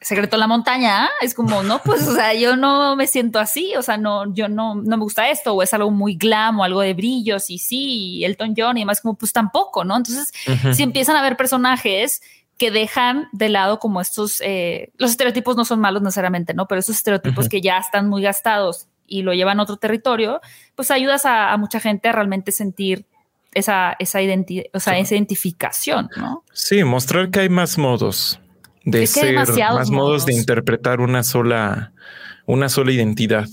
[0.00, 3.74] secreto en la montaña, es como, no, pues, o sea, yo no me siento así,
[3.76, 6.64] o sea, no, yo no, no me gusta esto, o es algo muy glam o
[6.64, 9.96] algo de brillos, y sí, Elton John y demás, como, pues tampoco, ¿no?
[9.96, 10.32] Entonces,
[10.74, 12.22] si empiezan a ver personajes
[12.56, 16.66] que dejan de lado como estos, eh, los estereotipos no son malos necesariamente, ¿no?
[16.66, 20.40] Pero esos estereotipos que ya están muy gastados y lo llevan a otro territorio,
[20.74, 23.06] pues ayudas a, mucha gente a realmente sentir
[23.52, 26.44] esa, esa identidad, o sea, esa identificación, ¿no?
[26.52, 28.40] Sí, mostrar que hay más modos
[28.90, 30.26] de ser, más modos.
[30.26, 31.92] de interpretar una sola,
[32.46, 33.46] una sola identidad,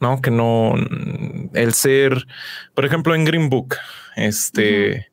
[0.00, 0.20] ¿no?
[0.20, 0.74] Que no
[1.54, 2.26] el ser,
[2.74, 3.76] por ejemplo, en Green Book,
[4.16, 5.08] este,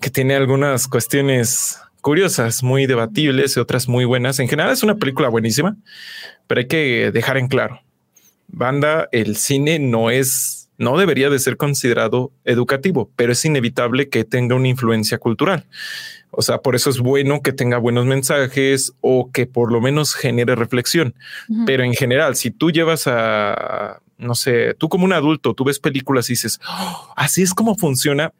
[0.00, 4.38] que tiene algunas cuestiones curiosas, muy debatibles y otras muy buenas.
[4.38, 5.76] En general es una película buenísima,
[6.46, 7.80] pero hay que dejar en claro,
[8.46, 14.24] banda, el cine no es, no debería de ser considerado educativo, pero es inevitable que
[14.24, 15.64] tenga una influencia cultural.
[16.36, 20.14] O sea, por eso es bueno que tenga buenos mensajes o que por lo menos
[20.14, 21.14] genere reflexión.
[21.66, 25.78] Pero en general, si tú llevas a, no sé, tú como un adulto, tú ves
[25.78, 28.32] películas y dices, oh, así es como funciona.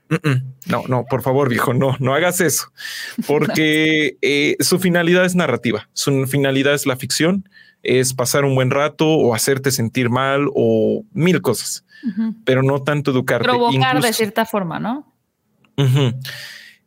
[0.66, 2.72] No, no, por favor, viejo, no, no hagas eso,
[3.26, 7.48] porque eh, su finalidad es narrativa, su finalidad es la ficción,
[7.82, 11.84] es pasar un buen rato o hacerte sentir mal o mil cosas,
[12.44, 13.48] pero no tanto educarte.
[13.48, 15.12] Provocar de cierta forma, ¿no?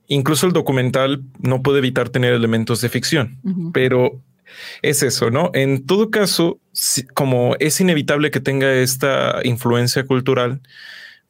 [0.07, 3.39] Incluso el documental no puede evitar tener elementos de ficción,
[3.73, 4.21] pero
[4.81, 5.51] es eso, ¿no?
[5.53, 6.59] En todo caso,
[7.13, 10.61] como es inevitable que tenga esta influencia cultural,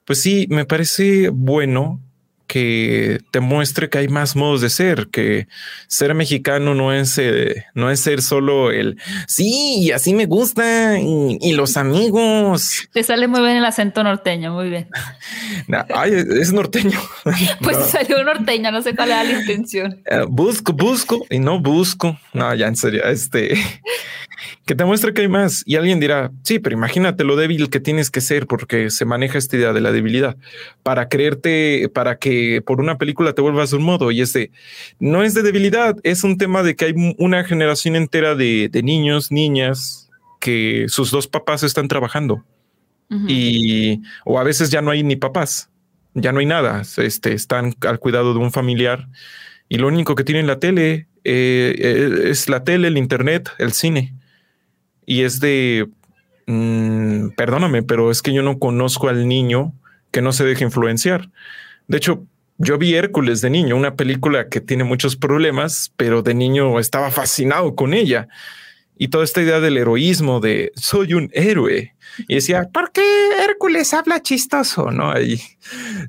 [0.05, 2.01] pues sí, me parece bueno
[2.47, 5.47] que te muestre que hay más modos de ser, que
[5.87, 11.53] ser mexicano no es, eh, no es ser solo el sí, así me gusta y,
[11.53, 12.87] los amigos.
[12.93, 14.87] Te sale muy bien el acento norteño, muy bien.
[15.93, 16.99] ay, es norteño.
[17.61, 20.01] Pues salió norteño, no sé cuál era la intención.
[20.05, 22.17] Eh, busco, busco y no busco.
[22.33, 23.57] No, ya en serio, este
[24.65, 25.63] que te muestre que hay más.
[25.65, 29.37] Y alguien dirá, sí, pero imagínate lo débil que tienes que ser porque se maneja
[29.37, 30.37] esta idea de la debilidad.
[30.83, 34.11] Para creerte, para que por una película te vuelvas de un modo.
[34.11, 34.51] Y ese
[34.99, 39.31] no es de debilidad, es un tema de que hay una generación entera de, niños,
[39.31, 40.09] niñas
[40.39, 42.43] que sus dos papás están trabajando.
[43.25, 45.69] Y o a veces ya no hay ni papás,
[46.13, 49.07] ya no hay nada, este, están al cuidado de un familiar
[49.69, 53.71] y lo único que tienen la tele eh, eh, es la tele, el internet, el
[53.71, 54.13] cine
[55.07, 55.87] y es de,
[56.45, 59.73] mm, perdóname, pero es que yo no conozco al niño
[60.11, 61.31] que no se deje influenciar.
[61.87, 62.25] De hecho,
[62.57, 67.09] yo vi Hércules de niño, una película que tiene muchos problemas, pero de niño estaba
[67.09, 68.27] fascinado con ella.
[68.97, 71.95] Y toda esta idea del heroísmo de soy un héroe.
[72.27, 73.03] Y decía, ¿por qué
[73.43, 74.91] Hércules habla chistoso?
[74.91, 75.39] No, ahí.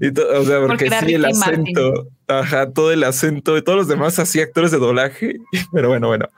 [0.01, 4.41] o sea, porque, sí, el acento, ajá, todo el acento de todos los demás así
[4.41, 5.37] actores de doblaje.
[5.73, 6.29] Pero bueno, bueno.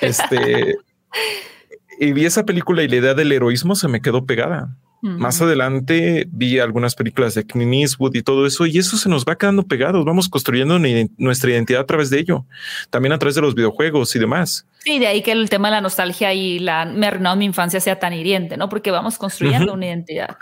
[0.00, 0.76] Este
[1.98, 4.76] y vi esa película y la idea del heroísmo se me quedó pegada.
[5.02, 9.24] Más adelante vi algunas películas de Clint Eastwood y todo eso, y eso se nos
[9.24, 10.04] va quedando pegado.
[10.04, 10.80] Vamos construyendo
[11.16, 12.44] nuestra identidad a través de ello,
[12.90, 14.66] también a través de los videojuegos y demás.
[14.78, 18.00] Sí, de ahí que el tema de la nostalgia y la me mi infancia sea
[18.00, 18.68] tan hiriente, ¿no?
[18.68, 20.38] Porque vamos construyendo una identidad.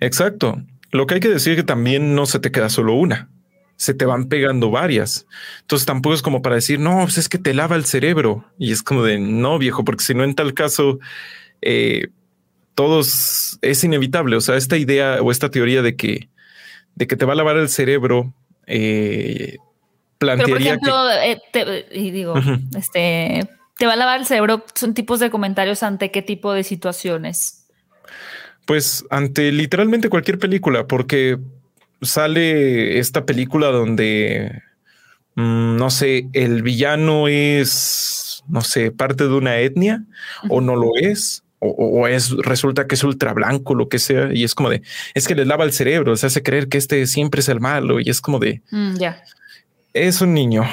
[0.00, 0.60] Exacto.
[0.90, 3.30] Lo que hay que decir es que también no se te queda solo una
[3.76, 5.26] se te van pegando varias.
[5.60, 8.44] Entonces tampoco es como para decir, no, pues es que te lava el cerebro.
[8.58, 10.98] Y es como de, no, viejo, porque si no, en tal caso,
[11.62, 12.08] eh,
[12.74, 14.36] todos es inevitable.
[14.36, 16.28] O sea, esta idea o esta teoría de que,
[16.94, 18.34] de que te va a lavar el cerebro,
[18.66, 19.58] eh,
[20.18, 22.34] plantearía Pero por ejemplo, eh, y digo,
[22.76, 23.48] este,
[23.78, 27.66] te va a lavar el cerebro, son tipos de comentarios ante qué tipo de situaciones.
[28.64, 31.38] Pues ante literalmente cualquier película, porque
[32.02, 34.62] sale esta película donde,
[35.34, 40.04] mm, no sé, el villano es, no sé, parte de una etnia
[40.48, 41.42] o no lo es.
[41.58, 44.82] O, es resulta que es ultra blanco, lo que sea, y es como de
[45.14, 47.98] es que le lava el cerebro, se hace creer que este siempre es el malo,
[47.98, 49.22] y es como de mm, ya
[49.96, 50.64] es un niño.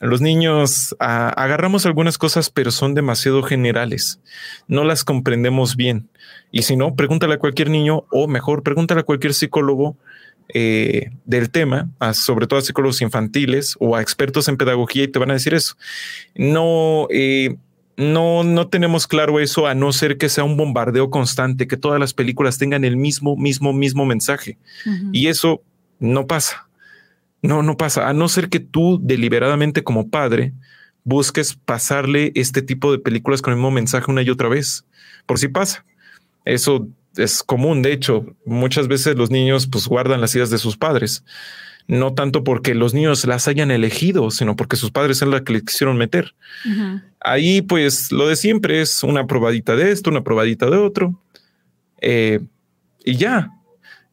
[0.00, 4.20] Los niños ah, agarramos algunas cosas, pero son demasiado generales,
[4.66, 6.08] no las comprendemos bien.
[6.50, 9.96] Y si no, pregúntale a cualquier niño, o mejor, pregúntale a cualquier psicólogo
[10.54, 15.18] eh, del tema, sobre todo a psicólogos infantiles o a expertos en pedagogía y te
[15.18, 15.76] van a decir eso.
[16.34, 17.56] No, eh,
[17.96, 22.00] no, no tenemos claro eso a no ser que sea un bombardeo constante, que todas
[22.00, 24.56] las películas tengan el mismo, mismo, mismo mensaje.
[25.12, 25.62] Y eso
[25.98, 26.68] no pasa.
[27.42, 28.08] No, no pasa.
[28.08, 30.52] A no ser que tú deliberadamente como padre
[31.04, 34.84] busques pasarle este tipo de películas con el mismo mensaje una y otra vez.
[35.26, 35.84] Por si pasa.
[36.44, 40.76] Eso es común, de hecho, muchas veces los niños pues guardan las ideas de sus
[40.76, 41.24] padres,
[41.86, 45.54] no tanto porque los niños las hayan elegido, sino porque sus padres son las que
[45.54, 46.34] le quisieron meter.
[47.20, 51.20] Ahí pues lo de siempre es una probadita de esto, una probadita de otro.
[52.00, 52.40] Eh,
[53.04, 53.50] y ya.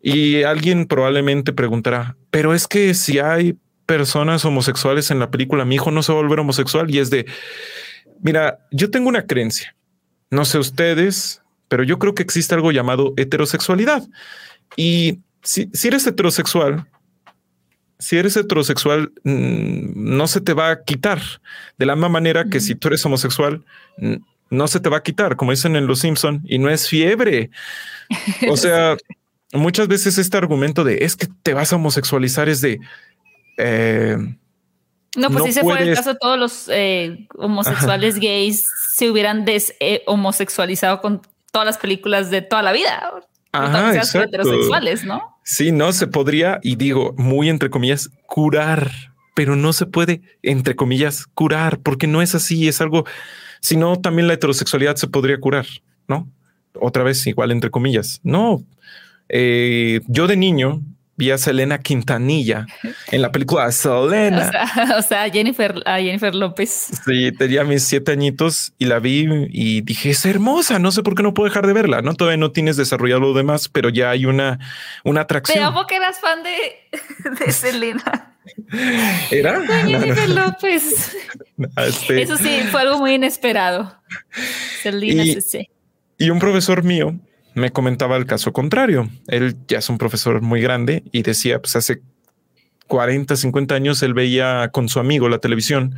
[0.01, 5.75] Y alguien probablemente preguntará, pero es que si hay personas homosexuales en la película, mi
[5.75, 7.25] hijo no se va a volver homosexual y es de,
[8.21, 9.75] mira, yo tengo una creencia,
[10.29, 14.03] no sé ustedes, pero yo creo que existe algo llamado heterosexualidad.
[14.75, 16.87] Y si, si eres heterosexual,
[17.99, 21.21] si eres heterosexual, mm, no se te va a quitar.
[21.77, 23.63] De la misma manera que si tú eres homosexual,
[24.49, 27.49] no se te va a quitar, como dicen en Los Simpson, y no es fiebre.
[28.49, 28.97] O sea,
[29.53, 32.79] muchas veces este argumento de es que te vas a homosexualizar es de...
[33.57, 34.17] Eh,
[35.15, 39.73] no, pues si se fue el caso, todos los eh, homosexuales gays se hubieran des
[39.79, 40.03] eh,
[41.01, 41.21] con
[41.51, 43.11] todas las películas de toda la vida.
[43.51, 45.37] Ajá, heterosexuales, ¿no?
[45.43, 48.91] Sí, no se podría, y digo muy entre comillas, curar,
[49.33, 53.05] pero no se puede, entre comillas, curar, porque no es así, es algo,
[53.61, 55.65] sino también la heterosexualidad se podría curar,
[56.07, 56.29] ¿no?
[56.79, 58.19] Otra vez, igual entre comillas.
[58.23, 58.63] No,
[59.29, 60.81] eh, yo de niño
[61.17, 62.67] vi a Selena Quintanilla
[63.11, 64.51] en la película Selena.
[64.97, 66.89] O sea, Jennifer, a Jennifer López.
[67.05, 71.15] Sí, tenía mis siete añitos y la vi y dije, es hermosa, no sé por
[71.15, 72.13] qué no puedo dejar de verla, ¿no?
[72.13, 74.59] Todavía no tienes desarrollado lo demás, pero ya hay una,
[75.03, 75.57] una atracción.
[75.57, 78.35] Te amo que eras fan de, de Selena.
[79.31, 79.61] ¿Era?
[79.85, 81.17] Jennifer López.
[81.77, 83.99] Este Eso sí, fue algo muy inesperado.
[84.83, 85.67] Selena, sí.
[86.19, 87.19] Y un profesor mío
[87.57, 89.09] me comentaba el caso contrario.
[89.27, 92.01] Él ya es un profesor muy grande y decía, pues hace
[92.85, 95.95] 40, 50 años él veía con su amigo la televisión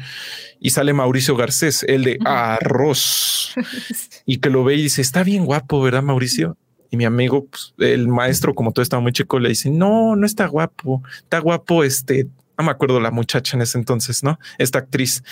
[0.59, 3.53] y sale Mauricio Garcés, el de arroz,
[4.25, 6.57] y que lo ve y dice, está bien guapo, ¿verdad, Mauricio?
[6.91, 10.25] Y mi amigo, pues, el maestro, como todo estaba muy chico, le dice, no, no
[10.25, 12.27] está guapo, está guapo este,
[12.57, 14.39] no me acuerdo la muchacha en ese entonces, ¿no?
[14.57, 15.23] Esta actriz.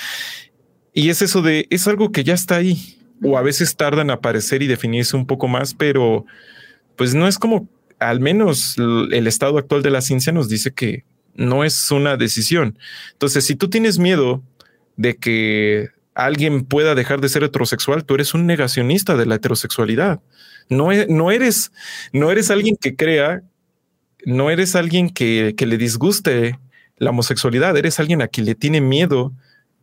[0.94, 4.12] Y es eso de, es algo que ya está ahí o a veces tarda en
[4.12, 6.26] aparecer y definirse un poco más, pero
[6.96, 7.68] pues no es como,
[8.00, 11.04] al menos el estado actual de la ciencia nos dice que
[11.36, 12.78] no es una decisión.
[13.14, 14.42] Entonces, si tú tienes miedo
[14.96, 20.20] de que alguien pueda dejar de ser heterosexual, tú eres un negacionista de la heterosexualidad.
[20.70, 21.72] No, e, no eres,
[22.12, 23.44] no eres alguien que crea,
[24.26, 26.60] no eres alguien que le disguste
[26.98, 29.34] la homosexualidad, eres alguien a quien le tiene miedo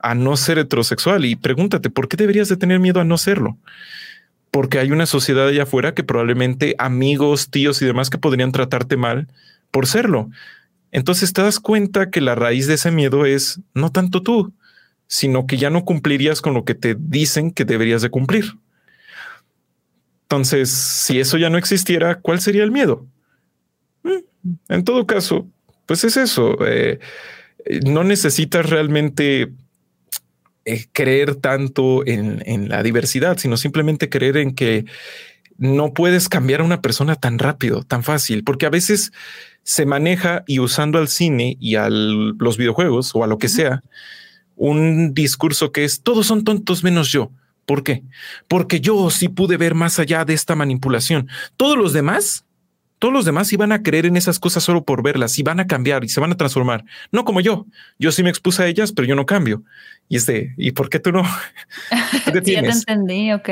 [0.04, 3.56] a no ser heterosexual y pregúntate, ¿por qué deberías de tener miedo a no serlo?
[4.50, 8.98] Porque hay una sociedad allá afuera que probablemente amigos, tíos y demás que podrían tratarte
[8.98, 9.28] mal
[9.70, 10.28] por serlo.
[10.92, 14.52] Entonces te das cuenta que la raíz de ese miedo es no tanto tú,
[15.06, 18.44] sino que ya no cumplirías con lo que te dicen que deberías de cumplir.
[20.24, 23.06] Entonces, si eso ya no existiera, ¿cuál sería el miedo?
[24.02, 25.48] Mm, en todo caso,
[25.86, 26.58] pues es eso.
[26.66, 26.98] Eh,
[27.86, 29.50] no necesitas realmente
[30.64, 34.84] eh, creer tanto en, la diversidad, sino simplemente creer en que
[35.58, 39.12] no puedes cambiar a una persona tan rápido, tan fácil, porque a veces
[39.62, 43.82] se maneja y usando al cine y a los videojuegos o a lo que sea,
[44.56, 47.30] un discurso que es todos son tontos menos yo.
[47.66, 48.02] ¿Por qué?
[48.48, 51.28] Porque yo sí pude ver más allá de esta manipulación.
[51.56, 52.44] Todos los demás
[52.98, 55.66] todos los demás iban a creer en esas cosas solo por verlas y van a
[55.66, 56.84] cambiar y se van a transformar.
[57.12, 57.66] No como yo.
[57.98, 59.62] Yo sí me expuse a ellas, pero yo no cambio.
[60.08, 61.24] Y es de, ¿y por qué tú no?
[62.44, 63.48] sí, ya te entendí, ok.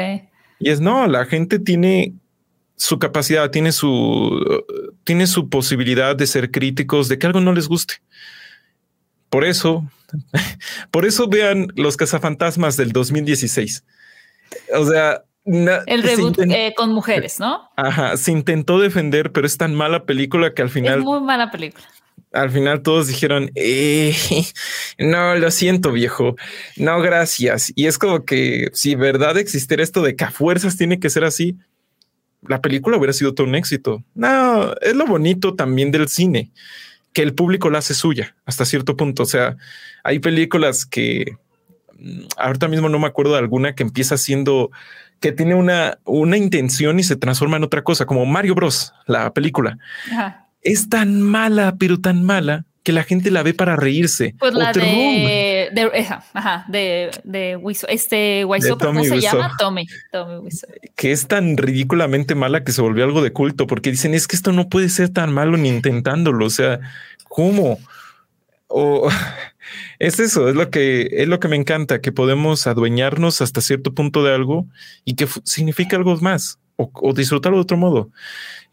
[0.58, 2.14] Y es, no, la gente tiene
[2.76, 4.64] su capacidad, tiene su,
[5.04, 7.94] tiene su posibilidad de ser críticos, de que algo no les guste.
[9.28, 9.88] Por eso,
[10.90, 13.84] por eso vean los cazafantasmas del 2016.
[14.76, 17.68] O sea, el reboot eh, con mujeres, ¿no?
[17.76, 21.00] Ajá, se intentó defender, pero es tan mala película que al final.
[21.00, 21.84] Es muy mala película.
[22.32, 24.14] Al final todos dijeron, eh,
[24.98, 26.36] no, lo siento, viejo.
[26.76, 27.72] No, gracias.
[27.74, 31.24] Y es como que si verdad existiera esto de que a fuerzas tiene que ser
[31.24, 31.56] así,
[32.46, 34.02] la película hubiera sido todo un éxito.
[34.14, 36.50] No, es lo bonito también del cine,
[37.12, 39.24] que el público la hace suya hasta cierto punto.
[39.24, 39.56] O sea,
[40.02, 41.36] hay películas que
[41.98, 44.70] mm, ahorita mismo no me acuerdo de alguna que empieza siendo
[45.22, 49.32] que tiene una, una intención y se transforma en otra cosa, como Mario Bros, la
[49.32, 49.78] película.
[50.60, 54.34] Es tan mala, pero tan mala que la gente la ve para reírse.
[54.38, 57.58] Pues la de, de, ajá, de, de
[57.88, 59.52] este Wiseau, ¿cómo se llama?
[59.58, 60.50] Tommy, Tommy
[60.96, 64.34] Que es tan ridículamente mala que se volvió algo de culto, porque dicen, es que
[64.34, 66.80] esto no puede ser tan malo ni intentándolo, o sea,
[67.28, 67.78] ¿cómo?
[68.72, 69.08] O
[69.98, 73.94] es eso, es lo que es lo que me encanta, que podemos adueñarnos hasta cierto
[73.94, 74.66] punto de algo
[75.04, 76.58] y que significa algo más.
[76.76, 78.10] o, disfrutarlo de otro modo.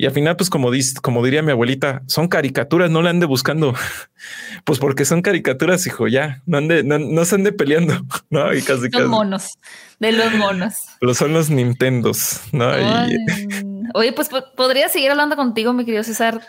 [0.01, 0.71] Y al final, pues como,
[1.01, 3.73] como diría mi abuelita, son caricaturas, no la ande buscando.
[4.63, 7.95] pues porque son caricaturas, hijo, ya, no, ande, no, se ande peleando,
[8.29, 8.53] ¿no?
[8.53, 9.57] Y casi, los monos,
[9.99, 10.75] de los monos.
[11.01, 12.71] Pero son los Nintendos, ¿no?
[13.93, 16.39] Oye, pues podría seguir hablando contigo, mi querido César,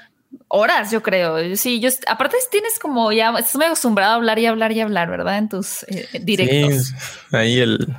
[0.49, 1.57] horas, yo creo.
[1.57, 5.11] Sí, yo aparte tienes como ya estás muy acostumbrado a hablar y hablar y hablar,
[5.11, 5.39] ¿verdad?
[5.39, 6.87] En tus eh, directos.
[6.87, 6.95] Sí,
[7.37, 7.97] ahí el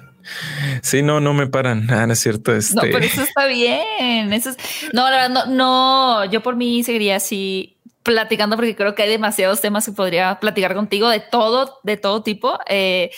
[0.82, 1.90] Sí, no, no me paran.
[1.90, 2.56] Ah, no es cierto.
[2.56, 2.76] Este...
[2.76, 4.32] No, pero eso está bien.
[4.34, 4.58] Eso es...
[4.94, 9.10] No, la verdad, no, no, yo por mí seguiría así platicando porque creo que hay
[9.10, 13.12] demasiados temas que podría platicar contigo de todo, de todo tipo, eh,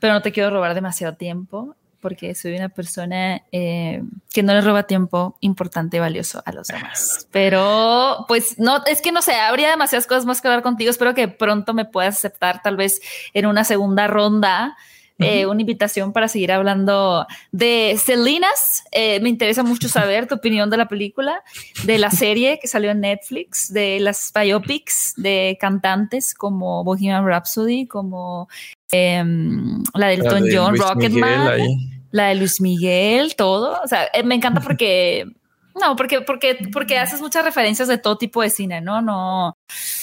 [0.00, 4.02] pero no te quiero robar demasiado tiempo porque soy una persona eh,
[4.34, 7.26] que no le roba tiempo importante y valioso a los demás.
[7.30, 10.90] Pero pues no, es que no sé, habría demasiadas cosas más que hablar contigo.
[10.90, 13.00] Espero que pronto me puedas aceptar tal vez
[13.32, 14.76] en una segunda ronda
[15.22, 18.84] eh, una invitación para seguir hablando de Selinas.
[18.92, 21.42] Eh, me interesa mucho saber tu opinión de la película,
[21.84, 27.86] de la serie que salió en Netflix, de las biopics de cantantes como Bohemian Rhapsody,
[27.86, 28.48] como
[28.90, 33.80] em, la del Elton John, Rocketman, la de Luis Miguel, todo.
[33.82, 35.26] O sea, eh, me encanta porque
[35.80, 39.00] no, porque, porque, porque haces muchas referencias de todo tipo de cine, ¿no?
[39.00, 39.56] No,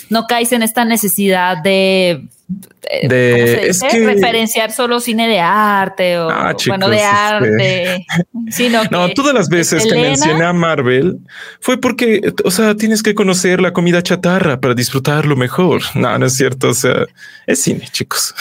[0.09, 2.27] no caes en esta necesidad de,
[3.03, 3.71] de
[4.05, 8.05] referenciar solo cine de arte o ah, bueno de este, arte.
[8.49, 11.19] Sino no, todas las veces que mencioné a Marvel
[11.59, 15.81] fue porque, o sea, tienes que conocer la comida chatarra para disfrutarlo mejor.
[15.93, 16.69] No, no es cierto.
[16.69, 17.05] O sea,
[17.45, 18.33] es cine, chicos.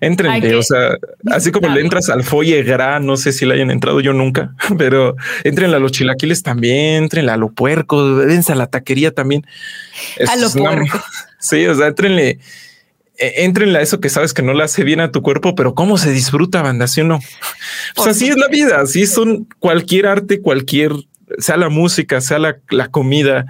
[0.00, 0.96] Entrenle, o sea,
[1.30, 4.54] así como le entras al foie gras, no sé si le hayan entrado yo nunca,
[4.78, 9.46] pero entrenle a los chilaquiles también, entrenle a lo puerco, dense a la taquería también.
[10.26, 11.02] a lo puerco.
[11.38, 12.38] Sí, o sea, entrenle,
[13.18, 15.74] e, entrenle a eso que sabes que no le hace bien a tu cuerpo, pero
[15.74, 17.20] cómo se disfruta, banda, ¿sí o no?
[17.94, 20.92] Pues así es la vida, así son cualquier arte, cualquier,
[21.38, 23.44] sea la música, sea la, la comida,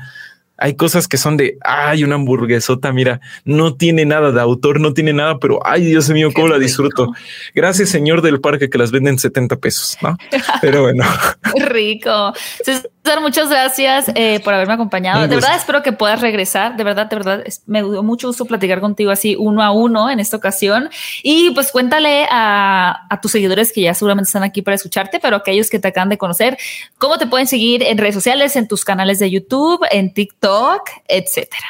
[0.57, 4.95] hay cosas que son de, ay, una hamburguesota, mira, no tiene nada de autor, no
[4.95, 7.09] tiene nada, pero ay, Dios mío, cómo la disfruto.
[7.55, 10.17] Gracias, señor del parque, que las venden 70 pesos, ¿no?
[10.61, 11.05] Pero bueno.
[11.67, 12.33] Rico.
[12.63, 15.23] César, muchas gracias eh, por haberme acompañado.
[15.23, 16.77] De verdad, espero que puedas regresar.
[16.77, 20.21] De verdad, de verdad, me dio mucho gusto platicar contigo así uno a uno en
[20.21, 20.89] esta ocasión.
[21.23, 25.37] Y pues cuéntale a, a tus seguidores que ya seguramente están aquí para escucharte, pero
[25.37, 26.57] aquellos que te acaban de conocer,
[26.97, 30.44] cómo te pueden seguir en redes sociales, en tus canales de YouTube, en TikTok
[31.09, 31.67] etcétera.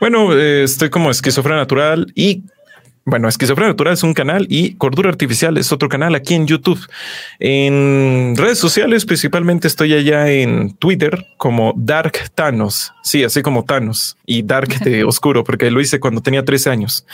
[0.00, 2.44] Bueno, eh, estoy como esquizofrenia natural y
[3.06, 6.80] bueno, Esquizofrenia Natural es un canal y Cordura Artificial es otro canal aquí en YouTube.
[7.38, 12.94] En redes sociales, principalmente estoy allá en Twitter como Dark Thanos.
[13.02, 17.06] Sí, así como Thanos y Dark de oscuro, porque lo hice cuando tenía 13 años.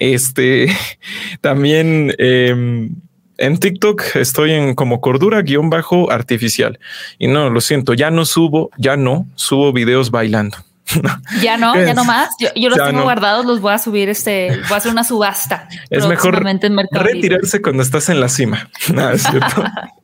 [0.00, 0.76] Este
[1.40, 2.96] también em,
[3.38, 6.78] en TikTok estoy en como cordura guion bajo artificial.
[7.18, 10.58] Y no, lo siento, ya no subo, ya no subo videos bailando.
[11.42, 12.30] ya no, ya no más.
[12.38, 14.08] Yo, los tengo guardados, los voy a subir.
[14.08, 15.68] Este voy a hacer una subasta.
[15.90, 16.42] Es mejor
[16.90, 18.68] retirarse cuando estás en la cima.
[19.12, 19.64] es cierto.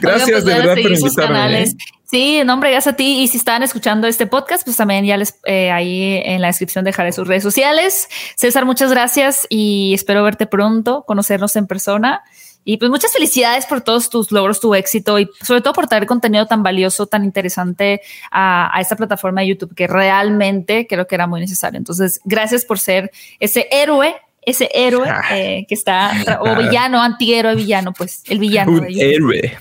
[0.00, 1.62] Gracias pues de verdad por invitarme.
[1.62, 1.72] ¿eh?
[2.10, 3.22] Sí, nombre, gracias a ti.
[3.22, 6.84] Y si están escuchando este podcast, pues también ya les eh, ahí en la descripción
[6.84, 8.08] dejaré sus redes sociales.
[8.36, 12.22] César, muchas gracias y espero verte pronto, conocernos en persona.
[12.64, 16.06] Y pues muchas felicidades por todos tus logros, tu éxito y sobre todo por traer
[16.06, 21.26] contenido tan valioso, tan interesante a, esta plataforma de YouTube que realmente creo que era
[21.26, 21.78] muy necesario.
[21.78, 24.14] Entonces, gracias por ser ese héroe
[24.50, 25.22] ese héroe ah.
[25.36, 28.72] eh, que está, o villano, antihéroe, villano, pues el villano.
[28.72, 29.58] Un héroe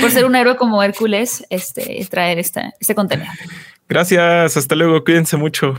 [0.00, 3.30] por ser un héroe como Hércules, este, traer este, este contenido.
[3.88, 5.74] Gracias, hasta luego, cuídense mucho.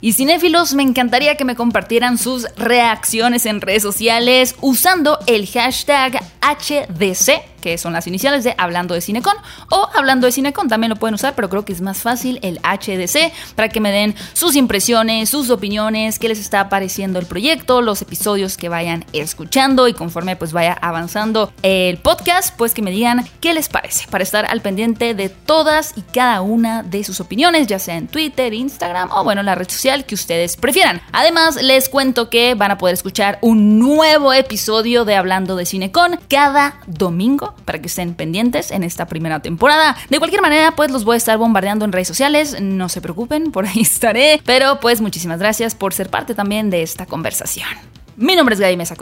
[0.00, 6.20] Y cinéfilos, me encantaría que me compartieran sus reacciones en redes sociales usando el hashtag
[6.40, 9.36] HDC que son las iniciales de Hablando de Cinecon
[9.70, 12.58] o Hablando de Cinecon, también lo pueden usar, pero creo que es más fácil el
[12.60, 17.82] HDC para que me den sus impresiones, sus opiniones, qué les está pareciendo el proyecto,
[17.82, 22.90] los episodios que vayan escuchando y conforme pues vaya avanzando el podcast, pues que me
[22.90, 27.20] digan qué les parece para estar al pendiente de todas y cada una de sus
[27.20, 31.00] opiniones, ya sea en Twitter, Instagram o bueno, la red social que ustedes prefieran.
[31.12, 36.18] Además, les cuento que van a poder escuchar un nuevo episodio de Hablando de Cinecon
[36.28, 39.96] cada domingo para que estén pendientes en esta primera temporada.
[40.10, 43.52] De cualquier manera, pues los voy a estar bombardeando en redes sociales, no se preocupen,
[43.52, 44.40] por ahí estaré.
[44.44, 47.68] Pero pues muchísimas gracias por ser parte también de esta conversación.
[48.16, 48.96] Mi nombre es Gaby Mesa.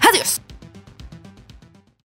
[0.00, 0.41] Adiós.